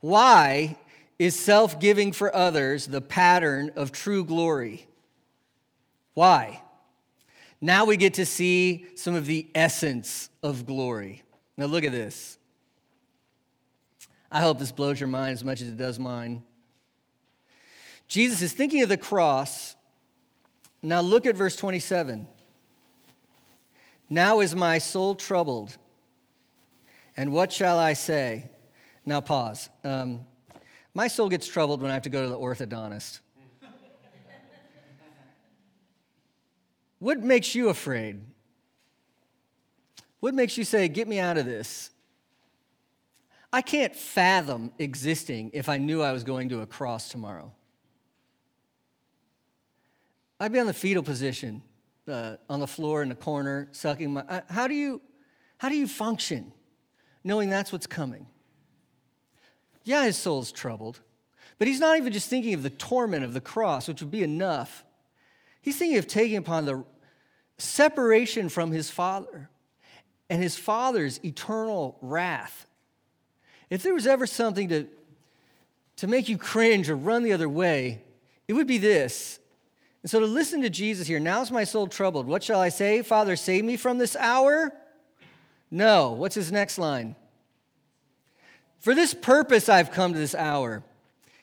[0.00, 0.78] Why
[1.18, 4.86] is self giving for others the pattern of true glory?
[6.14, 6.62] Why?
[7.60, 11.22] Now we get to see some of the essence of glory.
[11.58, 12.38] Now, look at this.
[14.32, 16.44] I hope this blows your mind as much as it does mine.
[18.08, 19.74] Jesus is thinking of the cross.
[20.82, 22.28] Now look at verse 27.
[24.10, 25.76] Now is my soul troubled.
[27.16, 28.50] And what shall I say?
[29.06, 29.68] Now pause.
[29.82, 30.20] Um,
[30.94, 33.20] my soul gets troubled when I have to go to the orthodontist.
[36.98, 38.20] what makes you afraid?
[40.20, 41.90] What makes you say, Get me out of this?
[43.52, 47.52] I can't fathom existing if I knew I was going to a cross tomorrow.
[50.44, 51.62] I'd be on the fetal position,
[52.06, 54.42] uh, on the floor in the corner, sucking my.
[54.50, 55.00] How do you,
[55.56, 56.52] how do you function,
[57.24, 58.26] knowing that's what's coming?
[59.84, 61.00] Yeah, his soul's troubled,
[61.58, 64.22] but he's not even just thinking of the torment of the cross, which would be
[64.22, 64.84] enough.
[65.62, 66.84] He's thinking of taking upon the
[67.56, 69.48] separation from his father
[70.28, 72.66] and his father's eternal wrath.
[73.70, 74.88] If there was ever something to,
[75.96, 78.02] to make you cringe or run the other way,
[78.46, 79.38] it would be this
[80.04, 82.26] and so to listen to Jesus here, now is my soul troubled.
[82.26, 83.00] What shall I say?
[83.00, 84.70] Father, save me from this hour?
[85.70, 86.12] No.
[86.12, 87.16] What's his next line?
[88.80, 90.82] For this purpose I've come to this hour.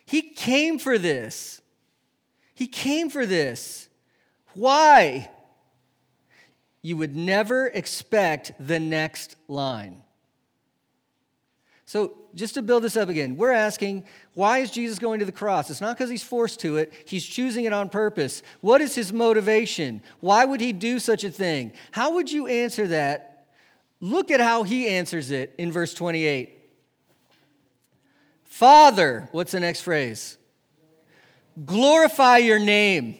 [0.05, 1.59] He came for this.
[2.53, 3.89] He came for this.
[4.53, 5.31] Why?
[6.83, 10.03] You would never expect the next line.
[11.91, 15.31] So, just to build this up again, we're asking, why is Jesus going to the
[15.33, 15.69] cross?
[15.69, 18.43] It's not because he's forced to it, he's choosing it on purpose.
[18.61, 20.01] What is his motivation?
[20.21, 21.73] Why would he do such a thing?
[21.91, 23.47] How would you answer that?
[23.99, 26.57] Look at how he answers it in verse 28.
[28.45, 30.37] Father, what's the next phrase?
[31.65, 33.17] Glorify your name.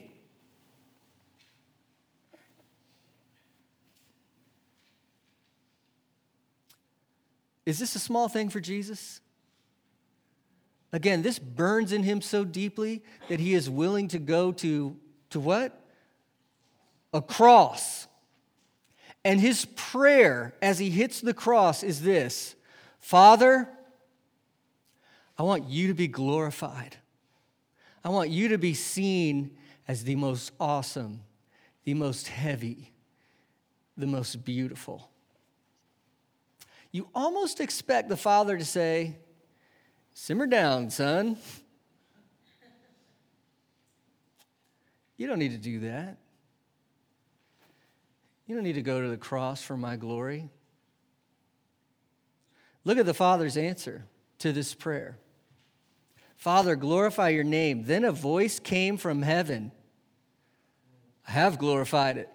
[7.65, 9.21] Is this a small thing for Jesus?
[10.93, 14.97] Again, this burns in him so deeply that he is willing to go to,
[15.29, 15.79] to what?
[17.13, 18.07] A cross.
[19.23, 22.55] And his prayer as he hits the cross is this
[22.99, 23.69] Father,
[25.37, 26.97] I want you to be glorified.
[28.03, 29.51] I want you to be seen
[29.87, 31.21] as the most awesome,
[31.83, 32.91] the most heavy,
[33.95, 35.10] the most beautiful.
[36.91, 39.15] You almost expect the father to say,
[40.13, 41.37] Simmer down, son.
[45.15, 46.17] You don't need to do that.
[48.45, 50.49] You don't need to go to the cross for my glory.
[52.83, 54.05] Look at the Father's answer
[54.39, 55.17] to this prayer
[56.35, 57.83] Father, glorify your name.
[57.83, 59.71] Then a voice came from heaven
[61.27, 62.29] I have glorified it,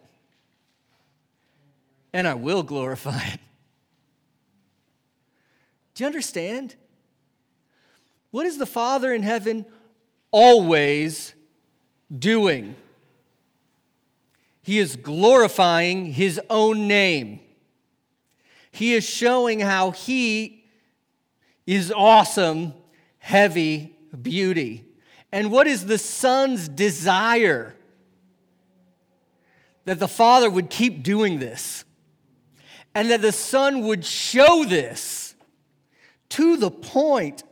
[2.13, 3.41] and I will glorify it.
[5.97, 6.77] Do you understand?
[8.31, 9.65] What is the Father in heaven
[10.31, 11.35] always
[12.17, 12.77] doing?
[14.61, 17.41] He is glorifying his own name.
[18.71, 20.67] He is showing how he
[21.67, 22.75] is awesome,
[23.17, 24.85] heavy beauty.
[25.33, 27.75] And what is the Son's desire?
[29.87, 31.87] That the Father would keep doing this,
[32.95, 35.26] and that the Son would show this
[36.31, 37.43] to the point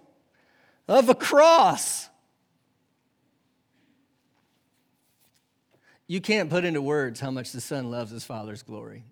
[0.88, 2.08] of a cross.
[6.06, 9.04] You can't put into words how much the Son loves his Father's glory.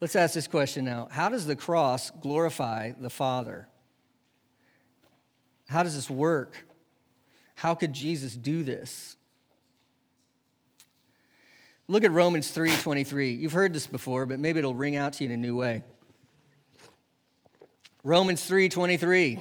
[0.00, 3.68] Let's ask this question now How does the cross glorify the Father?
[5.68, 6.66] How does this work?
[7.54, 9.16] How could Jesus do this?
[11.86, 13.32] Look at Romans 3:23.
[13.32, 15.82] You've heard this before, but maybe it'll ring out to you in a new way.
[18.02, 19.38] Romans 3:23.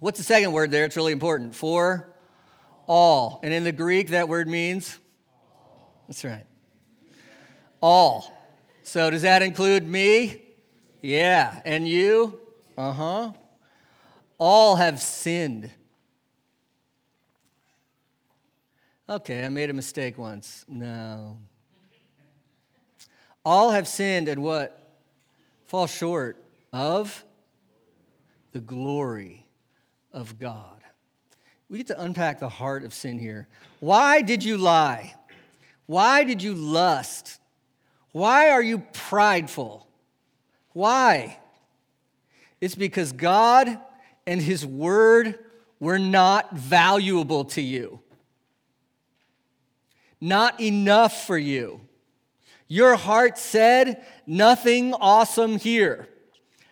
[0.00, 0.84] What's the second word there?
[0.84, 1.54] It's really important.
[1.54, 2.12] For
[2.88, 3.38] all.
[3.44, 4.98] And in the Greek, that word means?
[6.08, 6.44] That's right.
[7.80, 8.32] All.
[8.82, 10.42] So does that include me?
[11.02, 11.60] Yeah.
[11.64, 12.40] And you?
[12.76, 13.32] Uh huh.
[14.38, 15.70] All have sinned.
[19.12, 20.64] Okay, I made a mistake once.
[20.66, 21.36] No.
[23.44, 24.96] All have sinned and what?
[25.66, 27.22] Fall short of
[28.52, 29.44] the glory
[30.14, 30.80] of God.
[31.68, 33.48] We get to unpack the heart of sin here.
[33.80, 35.14] Why did you lie?
[35.84, 37.38] Why did you lust?
[38.12, 39.86] Why are you prideful?
[40.72, 41.38] Why?
[42.62, 43.78] It's because God
[44.26, 45.38] and His Word
[45.78, 48.01] were not valuable to you,
[50.22, 51.80] not enough for you.
[52.68, 56.08] Your heart said, Nothing awesome here,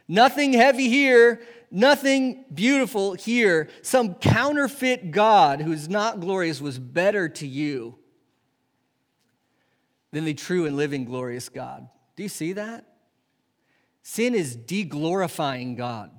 [0.07, 3.69] nothing heavy here, nothing beautiful here.
[3.83, 7.99] Some counterfeit God who is not glorious was better to you
[10.13, 11.89] than the true and living glorious God.
[12.15, 12.87] Do you see that?
[14.03, 16.13] Sin is deglorifying God.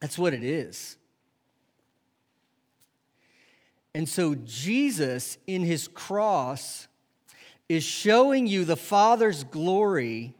[0.00, 0.96] That's what it is.
[3.94, 6.88] And so Jesus in his cross
[7.68, 10.34] is showing you the Father's glory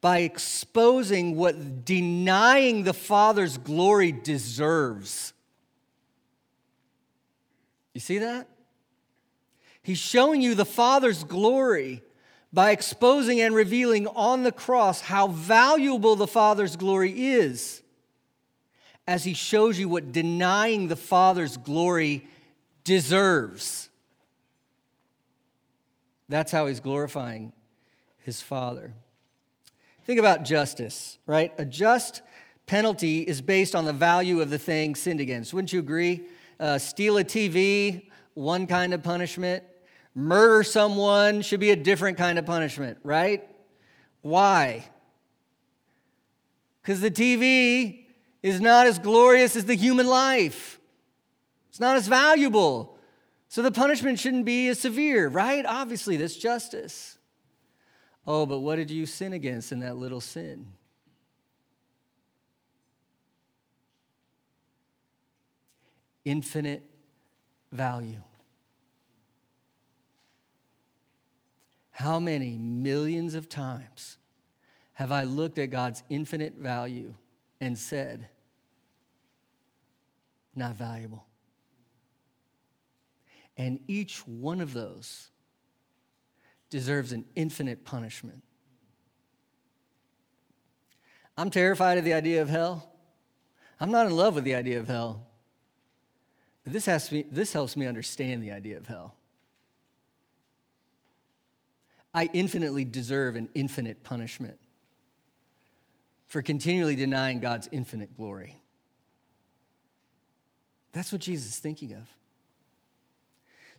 [0.00, 5.32] by exposing what denying the Father's glory deserves.
[7.94, 8.48] You see that?
[9.82, 12.02] He's showing you the Father's glory
[12.52, 17.82] by exposing and revealing on the cross how valuable the Father's glory is,
[19.06, 22.26] as he shows you what denying the Father's glory
[22.84, 23.88] deserves.
[26.28, 27.52] That's how he's glorifying
[28.18, 28.94] his Father.
[30.04, 31.52] Think about justice, right?
[31.58, 32.22] A just
[32.66, 35.52] penalty is based on the value of the thing sinned against.
[35.52, 36.22] Wouldn't you agree?
[36.58, 39.64] Uh, steal a TV, one kind of punishment.
[40.14, 43.48] Murder someone should be a different kind of punishment, right?
[44.22, 44.84] Why?
[46.82, 48.01] Because the TV
[48.42, 50.80] is not as glorious as the human life,
[51.68, 52.98] it's not as valuable.
[53.48, 55.66] So the punishment shouldn't be as severe, right?
[55.66, 57.18] Obviously, that's justice.
[58.26, 60.68] Oh, but what did you sin against in that little sin?
[66.24, 66.82] Infinite
[67.70, 68.22] value.
[71.90, 74.16] How many millions of times
[74.94, 77.14] have I looked at God's infinite value
[77.62, 78.26] and said,
[80.56, 81.24] not valuable?
[83.56, 85.28] And each one of those
[86.70, 88.42] deserves an infinite punishment.
[91.38, 92.92] I'm terrified of the idea of hell.
[93.78, 95.28] I'm not in love with the idea of hell.
[96.64, 99.14] But this, has this helps me understand the idea of hell.
[102.12, 104.58] I infinitely deserve an infinite punishment
[106.32, 108.56] for continually denying God's infinite glory.
[110.92, 112.08] That's what Jesus is thinking of.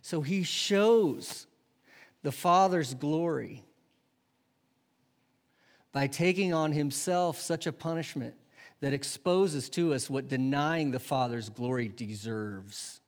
[0.02, 1.48] So he shows
[2.22, 3.64] the Father's glory
[5.90, 8.34] by taking on himself such a punishment
[8.78, 13.00] that exposes to us what denying the Father's glory deserves.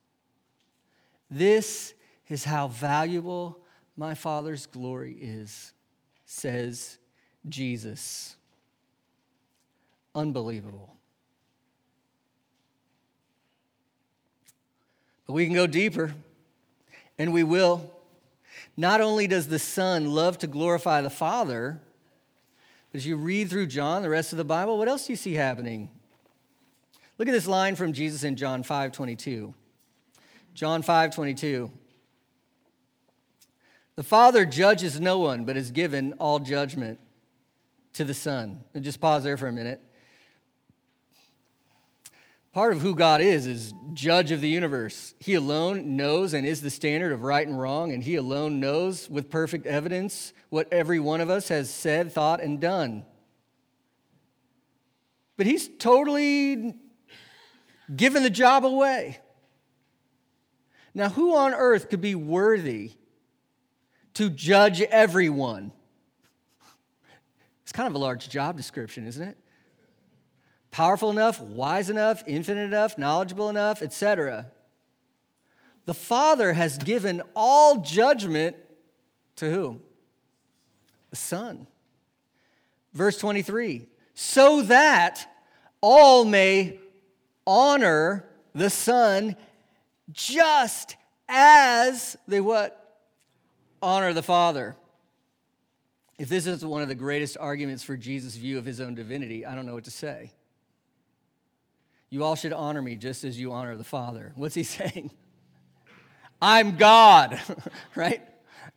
[1.30, 1.94] This
[2.26, 3.60] is how valuable
[3.96, 5.72] my Father's glory is,
[6.24, 6.98] says
[7.48, 8.34] Jesus.
[10.16, 10.96] Unbelievable.
[15.26, 16.14] But we can go deeper,
[17.18, 17.92] and we will.
[18.78, 21.80] Not only does the Son love to glorify the Father,
[22.90, 25.16] but as you read through John, the rest of the Bible, what else do you
[25.16, 25.90] see happening?
[27.18, 29.52] Look at this line from Jesus in John 5 22.
[30.54, 31.70] John 5 22.
[33.96, 37.00] The Father judges no one, but has given all judgment
[37.94, 38.64] to the Son.
[38.72, 39.82] And just pause there for a minute.
[42.56, 45.14] Part of who God is is judge of the universe.
[45.18, 49.10] He alone knows and is the standard of right and wrong, and He alone knows
[49.10, 53.04] with perfect evidence what every one of us has said, thought, and done.
[55.36, 56.72] But He's totally
[57.94, 59.18] given the job away.
[60.94, 62.92] Now, who on earth could be worthy
[64.14, 65.72] to judge everyone?
[67.64, 69.36] It's kind of a large job description, isn't it?
[70.76, 74.44] Powerful enough, wise enough, infinite enough, knowledgeable enough, etc.
[75.86, 78.56] The Father has given all judgment
[79.36, 79.80] to whom?
[81.08, 81.66] The Son.
[82.92, 85.26] Verse 23 so that
[85.80, 86.78] all may
[87.46, 89.34] honor the Son
[90.12, 90.96] just
[91.26, 92.98] as they what?
[93.80, 94.76] Honor the Father.
[96.18, 99.46] If this is one of the greatest arguments for Jesus' view of his own divinity,
[99.46, 100.32] I don't know what to say.
[102.10, 104.32] You all should honor me just as you honor the Father.
[104.36, 105.10] What's he saying?
[106.40, 107.40] I'm God,
[107.94, 108.22] right?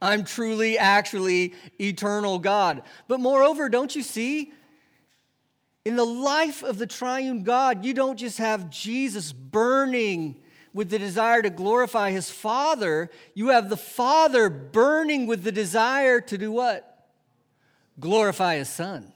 [0.02, 2.84] I'm truly, actually eternal God.
[3.08, 4.54] But moreover, don't you see?
[5.86, 10.42] In the life of the triune God, you don't just have Jesus burning
[10.74, 16.22] with the desire to glorify his Father, you have the Father burning with the desire
[16.22, 17.08] to do what?
[18.00, 19.12] Glorify his Son.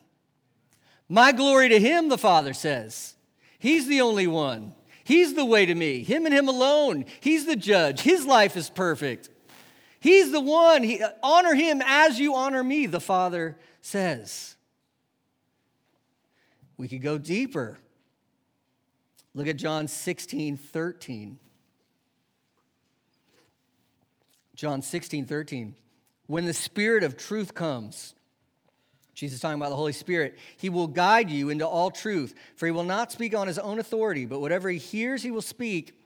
[1.07, 3.12] My glory to him, the Father says.
[3.63, 4.75] He's the only one.
[5.05, 6.03] He's the way to me.
[6.03, 7.05] Him and him alone.
[7.21, 8.01] He's the judge.
[8.01, 9.29] His life is perfect.
[10.01, 10.83] He's the one.
[10.83, 14.57] He, uh, honor him as you honor me, the Father says.
[16.75, 17.77] We could go deeper.
[19.33, 21.39] Look at John 16, 13.
[24.55, 25.75] John 16, 13.
[26.27, 28.13] When the Spirit of truth comes,
[29.13, 30.37] Jesus talking about the Holy Spirit.
[30.57, 33.79] He will guide you into all truth, for he will not speak on his own
[33.79, 35.99] authority, but whatever he hears, he will speak,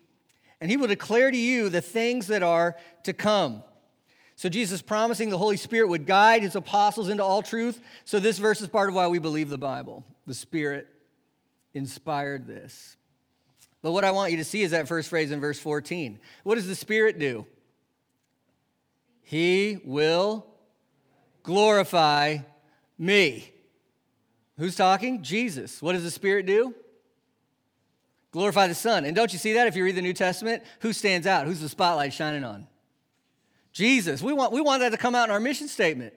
[0.59, 3.63] and he will declare to you the things that are to come.
[4.35, 7.81] So, Jesus promising the Holy Spirit would guide his apostles into all truth.
[8.05, 10.05] So, this verse is part of why we believe the Bible.
[10.27, 10.87] The Spirit
[11.73, 12.97] inspired this.
[13.81, 16.19] But what I want you to see is that first phrase in verse 14.
[16.43, 17.47] What does the Spirit do?
[19.21, 20.45] He will
[21.41, 22.39] glorify
[22.97, 23.51] me.
[24.57, 25.23] Who's talking?
[25.23, 25.81] Jesus.
[25.81, 26.73] What does the Spirit do?
[28.31, 29.05] Glorify the Son.
[29.05, 30.63] And don't you see that if you read the New Testament?
[30.81, 31.45] Who stands out?
[31.45, 32.67] Who's the spotlight shining on?
[33.71, 34.21] Jesus.
[34.21, 36.13] We want, we want that to come out in our mission statement.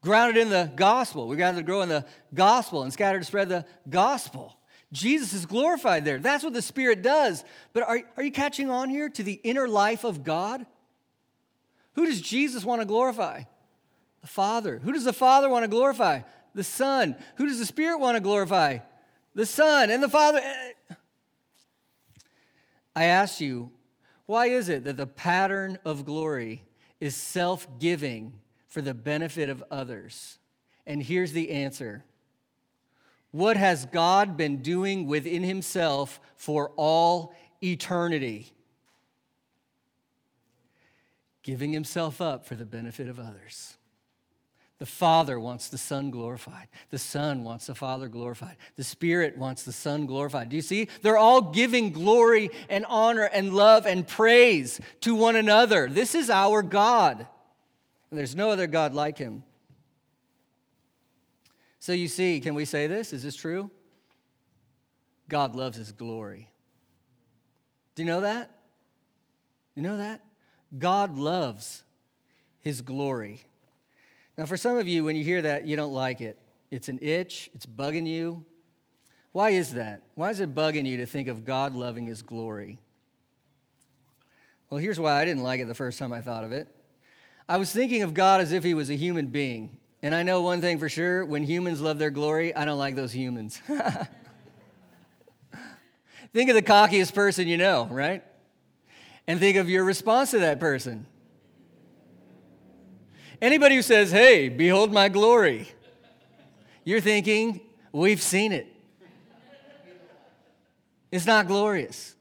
[0.00, 1.28] Grounded in the gospel.
[1.28, 4.56] We got to grow in the gospel and scatter to spread the gospel.
[4.92, 6.18] Jesus is glorified there.
[6.18, 7.44] That's what the Spirit does.
[7.72, 10.64] But are, are you catching on here to the inner life of God?
[11.94, 13.42] Who does Jesus want to glorify?
[14.28, 14.78] The Father.
[14.84, 16.20] Who does the Father want to glorify?
[16.54, 17.16] The Son.
[17.36, 18.80] Who does the Spirit want to glorify?
[19.34, 20.42] The Son and the Father.
[22.94, 23.70] I ask you,
[24.26, 26.62] why is it that the pattern of glory
[27.00, 28.34] is self giving
[28.66, 30.38] for the benefit of others?
[30.86, 32.04] And here's the answer
[33.30, 38.52] What has God been doing within Himself for all eternity?
[41.42, 43.77] Giving Himself up for the benefit of others.
[44.78, 46.68] The Father wants the Son glorified.
[46.90, 48.56] The Son wants the Father glorified.
[48.76, 50.50] The Spirit wants the Son glorified.
[50.50, 50.88] Do you see?
[51.02, 55.88] They're all giving glory and honor and love and praise to one another.
[55.88, 57.26] This is our God.
[58.10, 59.42] And there's no other God like him.
[61.80, 63.12] So you see, can we say this?
[63.12, 63.70] Is this true?
[65.28, 66.48] God loves his glory.
[67.96, 68.50] Do you know that?
[69.74, 70.22] You know that?
[70.78, 71.82] God loves
[72.60, 73.40] his glory.
[74.38, 76.38] Now, for some of you, when you hear that, you don't like it.
[76.70, 78.44] it's an itch, it's bugging you.
[79.32, 80.02] Why is that?
[80.14, 82.78] Why is it bugging you to think of God loving his glory?
[84.70, 86.68] Well, here's why I didn't like it the first time I thought of it.
[87.48, 89.76] I was thinking of God as if he was a human being.
[90.02, 92.94] And I know one thing for sure when humans love their glory, I don't like
[92.94, 93.60] those humans.
[96.32, 98.22] think of the cockiest person you know, right?
[99.26, 101.06] And think of your response to that person.
[103.40, 105.68] Anybody who says, Hey, behold my glory,
[106.84, 107.60] you're thinking,
[107.92, 108.66] We've seen it.
[111.10, 112.14] It's not glorious.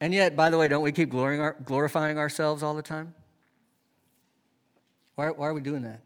[0.00, 3.14] And yet, by the way, don't we keep glorifying ourselves all the time?
[5.14, 6.00] Why, why are we doing that?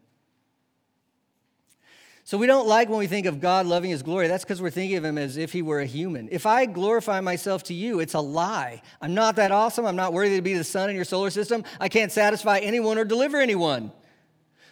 [2.29, 4.27] So we don't like when we think of God loving his glory.
[4.27, 6.29] That's because we're thinking of him as if he were a human.
[6.31, 8.83] If I glorify myself to you, it's a lie.
[9.01, 9.83] I'm not that awesome.
[9.87, 11.63] I'm not worthy to be the sun in your solar system.
[11.79, 13.91] I can't satisfy anyone or deliver anyone.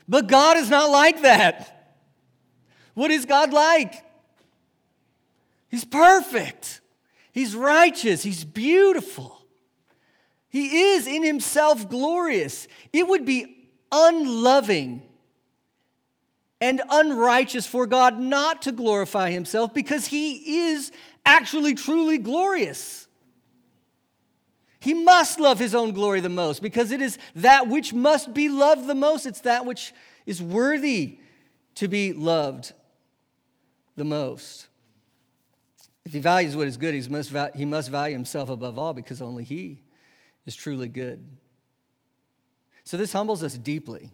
[0.08, 1.96] But God is not like that.
[2.94, 4.06] What is God like?
[5.68, 6.82] He's perfect.
[7.32, 8.22] He's righteous.
[8.22, 9.44] He's beautiful.
[10.48, 12.68] He is in himself glorious.
[12.94, 15.07] It would be unloving
[16.60, 20.92] and unrighteous for God not to glorify himself because he is
[21.26, 23.08] actually truly glorious.
[24.80, 28.50] He must love his own glory the most because it is that which must be
[28.50, 29.26] loved the most.
[29.26, 29.94] It's that which
[30.26, 31.20] is worthy
[31.76, 32.74] to be loved
[33.96, 34.68] the most.
[36.06, 39.22] If he values what is good, he must, he must value himself above all because
[39.22, 39.82] only he
[40.46, 41.28] is truly good.
[42.86, 44.12] So this humbles us deeply,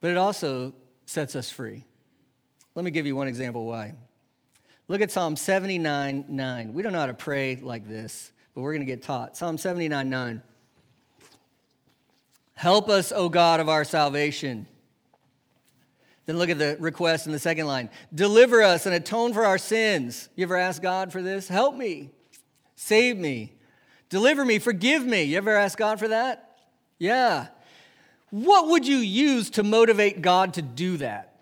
[0.00, 0.72] but it also
[1.06, 1.84] sets us free.
[2.74, 3.94] Let me give you one example why.
[4.88, 6.74] Look at Psalm 79 9.
[6.74, 9.36] We don't know how to pray like this, but we're going to get taught.
[9.36, 10.42] Psalm 79 9.
[12.54, 14.66] Help us, O God of our salvation.
[16.26, 19.58] Then look at the request in the second line Deliver us and atone for our
[19.58, 20.28] sins.
[20.36, 21.48] You ever ask God for this?
[21.48, 22.10] Help me,
[22.76, 23.52] save me,
[24.08, 25.24] deliver me, forgive me.
[25.24, 26.58] You ever ask God for that?
[26.98, 27.48] Yeah.
[28.34, 31.36] What would you use to motivate God to do that?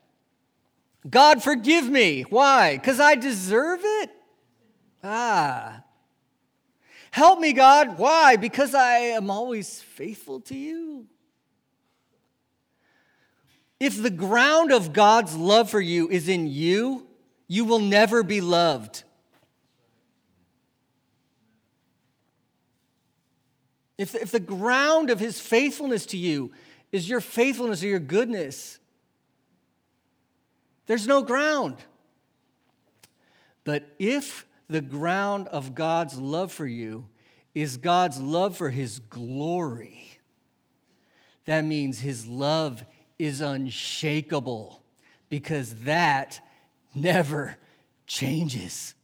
[1.09, 2.27] God, forgive me.
[2.29, 2.77] Why?
[2.77, 4.11] Because I deserve it?
[5.03, 5.85] Ah.
[7.11, 7.97] Help me, God.
[7.97, 8.37] Why?
[8.37, 11.07] Because I am always faithful to you.
[13.81, 17.07] If the ground of God's love for you is in you,
[17.49, 19.05] you will never be loved.
[23.97, 26.53] If, if the ground of his faithfulness to you
[26.93, 28.79] is your faithfulness or your goodness.
[30.87, 31.77] There's no ground.
[33.65, 37.07] But if the ground of God's love for you
[37.55, 40.19] is God's love for his glory,
[41.47, 42.85] that means his love
[43.19, 44.83] is unshakable
[45.29, 46.41] because that
[46.95, 47.57] never
[48.07, 48.95] changes.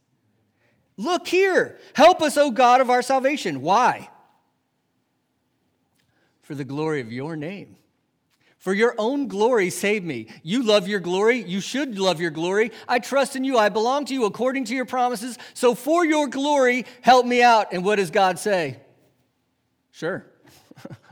[0.97, 1.79] Look here.
[1.93, 3.61] Help us, O God of our salvation.
[3.61, 4.09] Why?
[6.49, 7.75] For the glory of your name.
[8.57, 10.29] For your own glory, save me.
[10.41, 11.43] You love your glory.
[11.43, 12.71] You should love your glory.
[12.87, 13.59] I trust in you.
[13.59, 15.37] I belong to you according to your promises.
[15.53, 17.67] So, for your glory, help me out.
[17.71, 18.79] And what does God say?
[19.91, 20.25] Sure.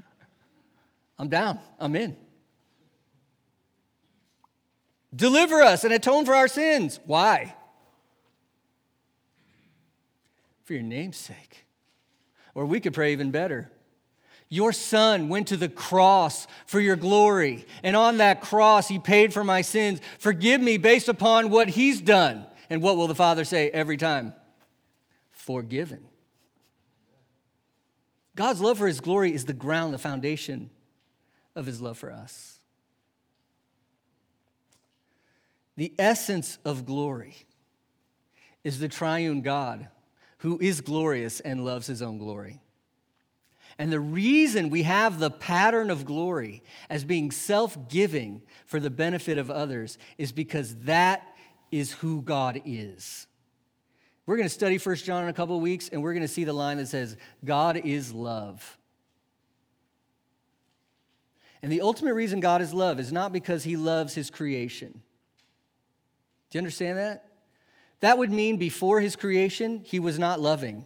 [1.19, 1.59] I'm down.
[1.79, 2.17] I'm in.
[5.15, 6.99] Deliver us and atone for our sins.
[7.05, 7.53] Why?
[10.63, 11.67] For your name's sake.
[12.55, 13.71] Or we could pray even better.
[14.49, 17.65] Your son went to the cross for your glory.
[17.83, 19.99] And on that cross, he paid for my sins.
[20.19, 22.45] Forgive me based upon what he's done.
[22.69, 24.33] And what will the Father say every time?
[25.31, 26.05] Forgiven.
[28.35, 30.69] God's love for his glory is the ground, the foundation
[31.55, 32.59] of his love for us.
[35.75, 37.35] The essence of glory
[38.63, 39.87] is the triune God
[40.39, 42.61] who is glorious and loves his own glory.
[43.79, 48.89] And the reason we have the pattern of glory as being self giving for the
[48.89, 51.35] benefit of others is because that
[51.71, 53.27] is who God is.
[54.25, 56.27] We're going to study 1 John in a couple of weeks, and we're going to
[56.27, 57.15] see the line that says,
[57.45, 58.77] God is love.
[61.61, 65.01] And the ultimate reason God is love is not because he loves his creation.
[66.49, 67.25] Do you understand that?
[67.99, 70.85] That would mean before his creation, he was not loving.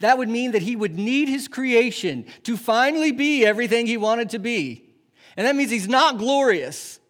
[0.00, 4.30] That would mean that he would need his creation to finally be everything he wanted
[4.30, 4.84] to be.
[5.36, 7.00] And that means he's not glorious.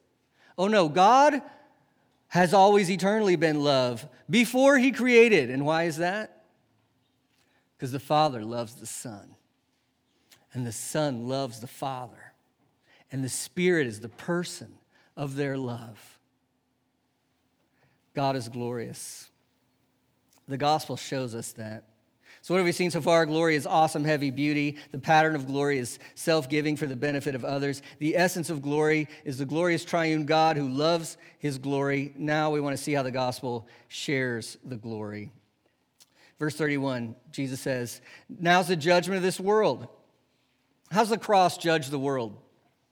[0.57, 1.41] Oh no, God
[2.29, 5.51] has always eternally been love before he created.
[5.51, 6.45] And why is that?
[7.77, 9.37] Because the Father loves the Son,
[10.53, 12.33] and the Son loves the Father,
[13.13, 14.75] and the Spirit is the person
[15.17, 16.19] of their love.
[18.15, 19.31] God is glorious.
[20.49, 21.85] The gospel shows us that.
[22.49, 23.27] So, what have we seen so far?
[23.27, 24.79] Glory is awesome, heavy beauty.
[24.91, 27.83] The pattern of glory is self giving for the benefit of others.
[27.99, 32.15] The essence of glory is the glorious triune God who loves his glory.
[32.17, 35.31] Now we want to see how the gospel shares the glory.
[36.39, 39.87] Verse 31, Jesus says, Now's the judgment of this world.
[40.91, 42.35] How's the cross judge the world?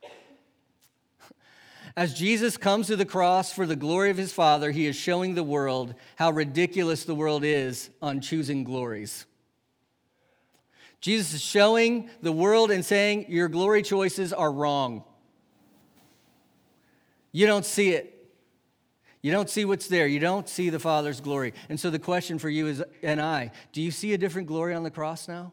[1.97, 5.35] As Jesus comes to the cross for the glory of his Father, he is showing
[5.35, 9.25] the world how ridiculous the world is on choosing glories.
[11.01, 15.05] Jesus is showing the world and saying, Your glory choices are wrong.
[17.33, 18.13] You don't see it.
[19.21, 20.07] You don't see what's there.
[20.07, 21.53] You don't see the Father's glory.
[21.69, 24.75] And so the question for you is, and I, do you see a different glory
[24.75, 25.53] on the cross now?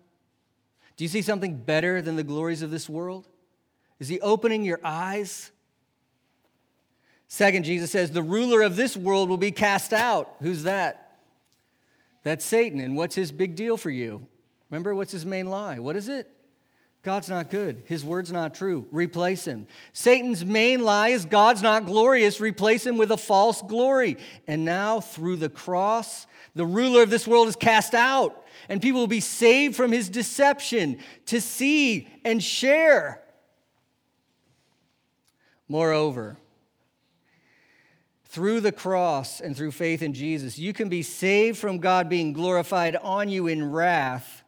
[0.96, 3.28] Do you see something better than the glories of this world?
[4.00, 5.52] Is he opening your eyes?
[7.28, 10.36] Second, Jesus says, the ruler of this world will be cast out.
[10.40, 11.18] Who's that?
[12.22, 12.80] That's Satan.
[12.80, 14.28] And what's his big deal for you?
[14.74, 15.78] Remember, what's his main lie?
[15.78, 16.28] What is it?
[17.04, 17.84] God's not good.
[17.86, 18.88] His word's not true.
[18.90, 19.68] Replace him.
[19.94, 22.42] Satan's main lie is God's not glorious.
[22.42, 24.18] Replace him with a false glory.
[24.48, 29.00] And now, through the cross, the ruler of this world is cast out, and people
[29.00, 30.98] will be saved from his deception
[31.28, 33.22] to see and share.
[35.68, 36.36] Moreover,
[38.26, 42.34] through the cross and through faith in Jesus, you can be saved from God being
[42.34, 44.43] glorified on you in wrath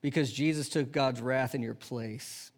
[0.00, 2.52] because Jesus took God's wrath in your place.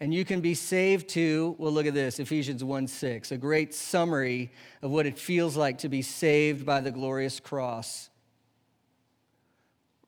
[0.00, 1.54] And you can be saved too.
[1.58, 4.50] Well, look at this Ephesians 1 6, a great summary
[4.80, 8.08] of what it feels like to be saved by the glorious cross.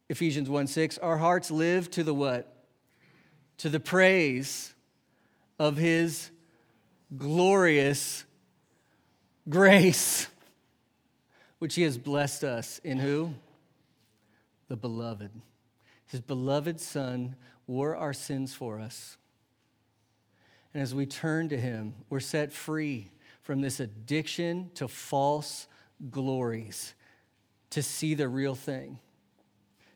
[0.09, 2.65] Ephesians 1 6, our hearts live to the what?
[3.59, 4.75] To the praise
[5.59, 6.31] of his
[7.17, 8.25] glorious
[9.49, 10.27] grace,
[11.59, 13.35] which he has blessed us in who?
[14.69, 15.31] The beloved.
[16.13, 17.37] His beloved Son
[17.67, 19.17] wore our sins for us.
[20.75, 23.11] And as we turn to Him, we're set free
[23.41, 25.67] from this addiction to false
[26.11, 26.93] glories,
[27.71, 28.99] to see the real thing,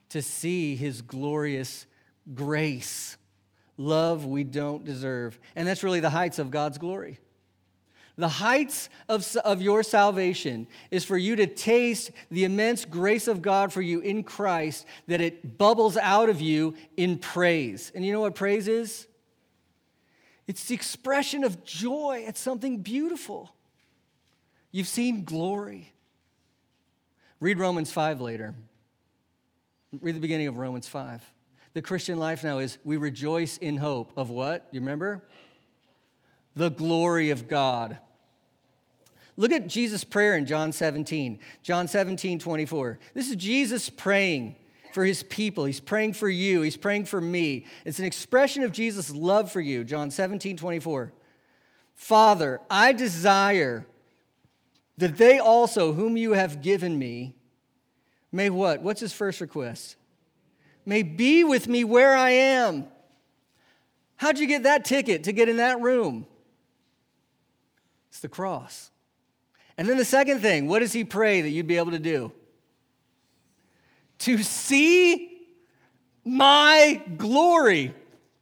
[0.08, 1.84] to see His glorious
[2.34, 3.18] grace,
[3.76, 5.38] love we don't deserve.
[5.54, 7.18] And that's really the heights of God's glory.
[8.18, 13.42] The heights of, of your salvation is for you to taste the immense grace of
[13.42, 17.92] God for you in Christ, that it bubbles out of you in praise.
[17.94, 19.06] And you know what praise is?
[20.46, 23.54] It's the expression of joy at something beautiful.
[24.70, 25.92] You've seen glory.
[27.40, 28.54] Read Romans 5 later.
[30.00, 31.22] Read the beginning of Romans 5.
[31.74, 34.66] The Christian life now is we rejoice in hope of what?
[34.70, 35.22] You remember?
[36.54, 37.98] The glory of God.
[39.36, 41.38] Look at Jesus' prayer in John 17.
[41.62, 42.98] John 17, 24.
[43.14, 44.56] This is Jesus praying
[44.92, 45.66] for his people.
[45.66, 46.62] He's praying for you.
[46.62, 47.66] He's praying for me.
[47.84, 49.84] It's an expression of Jesus' love for you.
[49.84, 51.12] John 17, 24.
[51.94, 53.86] Father, I desire
[54.96, 57.34] that they also, whom you have given me,
[58.32, 58.80] may what?
[58.80, 59.96] What's his first request?
[60.86, 62.86] May be with me where I am.
[64.16, 66.26] How'd you get that ticket to get in that room?
[68.08, 68.90] It's the cross.
[69.78, 72.32] And then the second thing, what does he pray that you'd be able to do?
[74.20, 75.46] To see
[76.24, 77.94] my glory.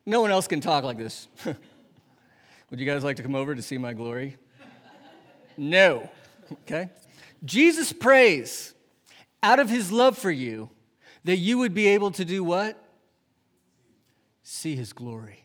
[0.06, 1.28] No one else can talk like this.
[1.44, 4.36] Would you guys like to come over to see my glory?
[5.56, 6.08] No.
[6.52, 6.90] Okay?
[7.44, 8.74] Jesus prays
[9.42, 10.70] out of his love for you
[11.24, 12.82] that you would be able to do what?
[14.42, 15.43] See his glory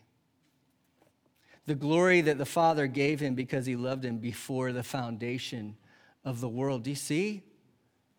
[1.70, 5.76] the glory that the Father gave him because he loved him before the foundation
[6.24, 6.82] of the world.
[6.82, 7.34] Do you see?
[7.34, 7.42] Do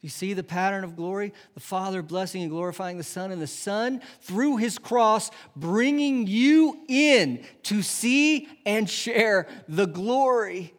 [0.04, 1.34] you see the pattern of glory?
[1.54, 6.80] The Father blessing and glorifying the Son, and the Son through his cross bringing you
[6.88, 10.74] in to see and share the glory,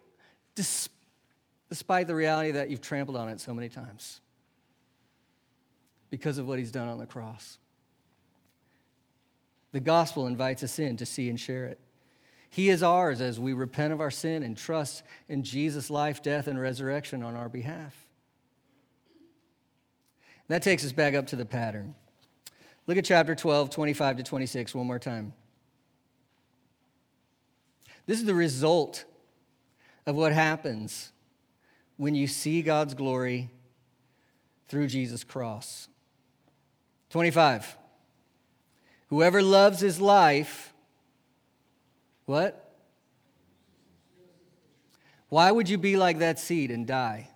[0.55, 4.23] despite the reality that you've trampled on it so many times
[6.09, 7.59] because of what he's done on the cross.
[9.73, 11.79] The gospel invites us in to see and share it.
[12.53, 16.47] He is ours as we repent of our sin and trust in Jesus' life, death,
[16.47, 17.97] and resurrection on our behalf.
[20.49, 21.95] That takes us back up to the pattern.
[22.87, 25.33] Look at chapter 12, 25 to 26, one more time.
[28.05, 29.07] This is the result
[30.05, 31.11] of what happens
[31.97, 33.49] when you see God's glory
[34.69, 35.89] through Jesus' cross.
[37.09, 37.79] 25.
[39.09, 40.72] Whoever loves his life
[42.27, 42.73] what?
[45.29, 47.29] Why would you be like that seed and die?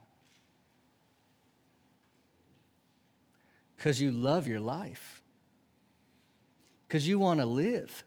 [3.76, 5.22] Because you love your life.
[6.87, 8.05] Because you want to live.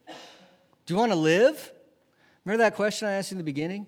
[0.86, 1.72] Do you want to live?
[2.46, 3.88] Remember that question I asked you in the beginning?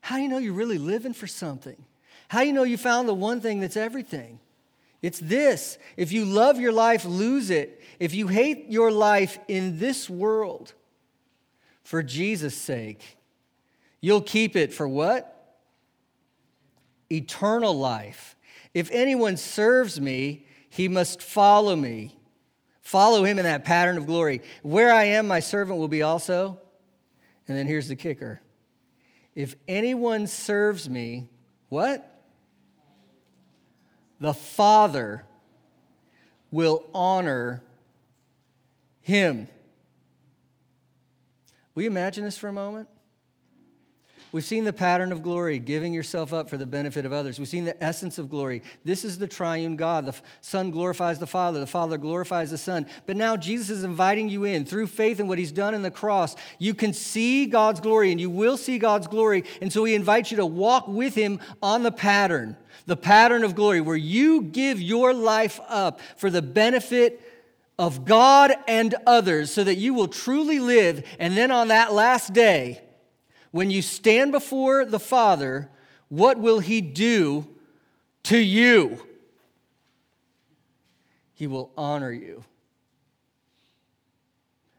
[0.00, 1.84] How do you know you're really living for something?
[2.28, 4.40] How do you know you found the one thing that's everything?
[5.00, 7.82] It's this if you love your life, lose it.
[8.00, 10.74] If you hate your life in this world
[11.88, 13.16] for Jesus' sake,
[14.02, 15.56] you'll keep it for what?
[17.10, 18.36] Eternal life.
[18.74, 22.14] If anyone serves me, he must follow me.
[22.82, 24.42] Follow him in that pattern of glory.
[24.62, 26.60] Where I am, my servant will be also.
[27.48, 28.42] And then here's the kicker
[29.34, 31.30] if anyone serves me,
[31.70, 32.22] what?
[34.20, 35.24] The Father
[36.50, 37.62] will honor
[39.00, 39.48] him.
[41.78, 42.88] Will you imagine this for a moment?
[44.32, 47.38] We've seen the pattern of glory, giving yourself up for the benefit of others.
[47.38, 48.64] We've seen the essence of glory.
[48.84, 50.04] This is the triune God.
[50.04, 52.86] The Son glorifies the Father, the Father glorifies the Son.
[53.06, 55.90] But now Jesus is inviting you in through faith in what He's done in the
[55.92, 56.34] cross.
[56.58, 59.44] You can see God's glory and you will see God's glory.
[59.62, 62.56] And so He invites you to walk with Him on the pattern,
[62.86, 67.22] the pattern of glory, where you give your life up for the benefit
[67.78, 71.06] of God and others so that you will truly live.
[71.18, 72.82] And then on that last day,
[73.50, 75.70] when you stand before the Father,
[76.08, 77.46] what will He do
[78.24, 79.04] to you?
[81.34, 82.44] He will honor you.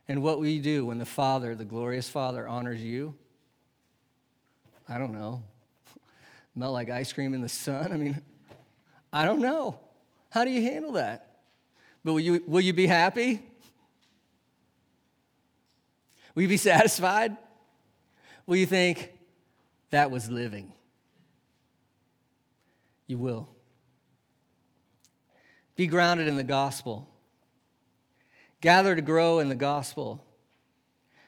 [0.09, 3.15] And what will you do when the Father, the glorious Father, honors you?
[4.89, 5.43] I don't know.
[6.55, 7.93] Melt like ice cream in the sun?
[7.93, 8.21] I mean,
[9.13, 9.79] I don't know.
[10.31, 11.28] How do you handle that?
[12.03, 13.41] But will you, will you be happy?
[16.35, 17.35] Will you be satisfied?
[18.45, 19.11] Will you think,
[19.91, 20.71] that was living?
[23.07, 23.49] You will.
[25.75, 27.09] Be grounded in the gospel.
[28.61, 30.23] Gather to grow in the gospel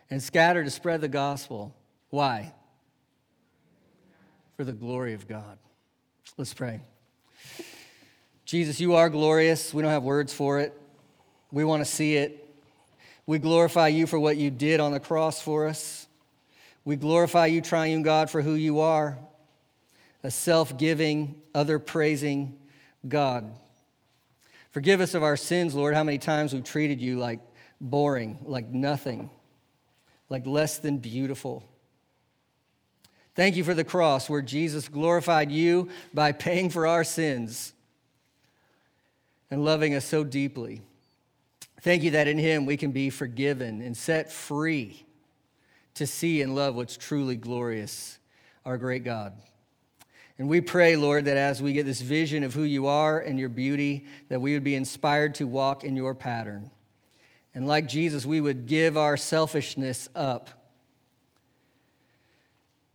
[0.10, 1.76] and scatter to spread the gospel.
[2.10, 2.54] Why?
[4.58, 5.58] For the glory of God.
[6.38, 6.82] Let's pray.
[8.52, 9.74] Jesus, you are glorious.
[9.74, 10.78] We don't have words for it.
[11.54, 12.54] We want to see it.
[13.26, 16.06] We glorify you for what you did on the cross for us.
[16.84, 19.18] We glorify you, triune God, for who you are
[20.22, 22.60] a self giving, other praising
[23.08, 23.50] God.
[24.72, 27.40] Forgive us of our sins, Lord, how many times we've treated you like
[27.80, 29.30] boring, like nothing,
[30.28, 31.64] like less than beautiful.
[33.34, 37.72] Thank you for the cross where Jesus glorified you by paying for our sins
[39.52, 40.82] and loving us so deeply.
[41.82, 45.06] Thank you that in Him we can be forgiven and set free
[45.96, 48.18] to see and love what's truly glorious,
[48.66, 49.34] our great God.
[50.38, 53.38] And we pray, Lord, that as we get this vision of who you are and
[53.38, 56.72] your beauty, that we would be inspired to walk in your pattern.
[57.54, 60.50] And like Jesus, we would give our selfishness up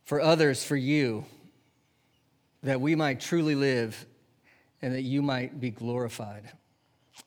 [0.05, 1.25] for others, for you,
[2.63, 4.07] that we might truly live
[4.83, 6.51] and that you might be glorified.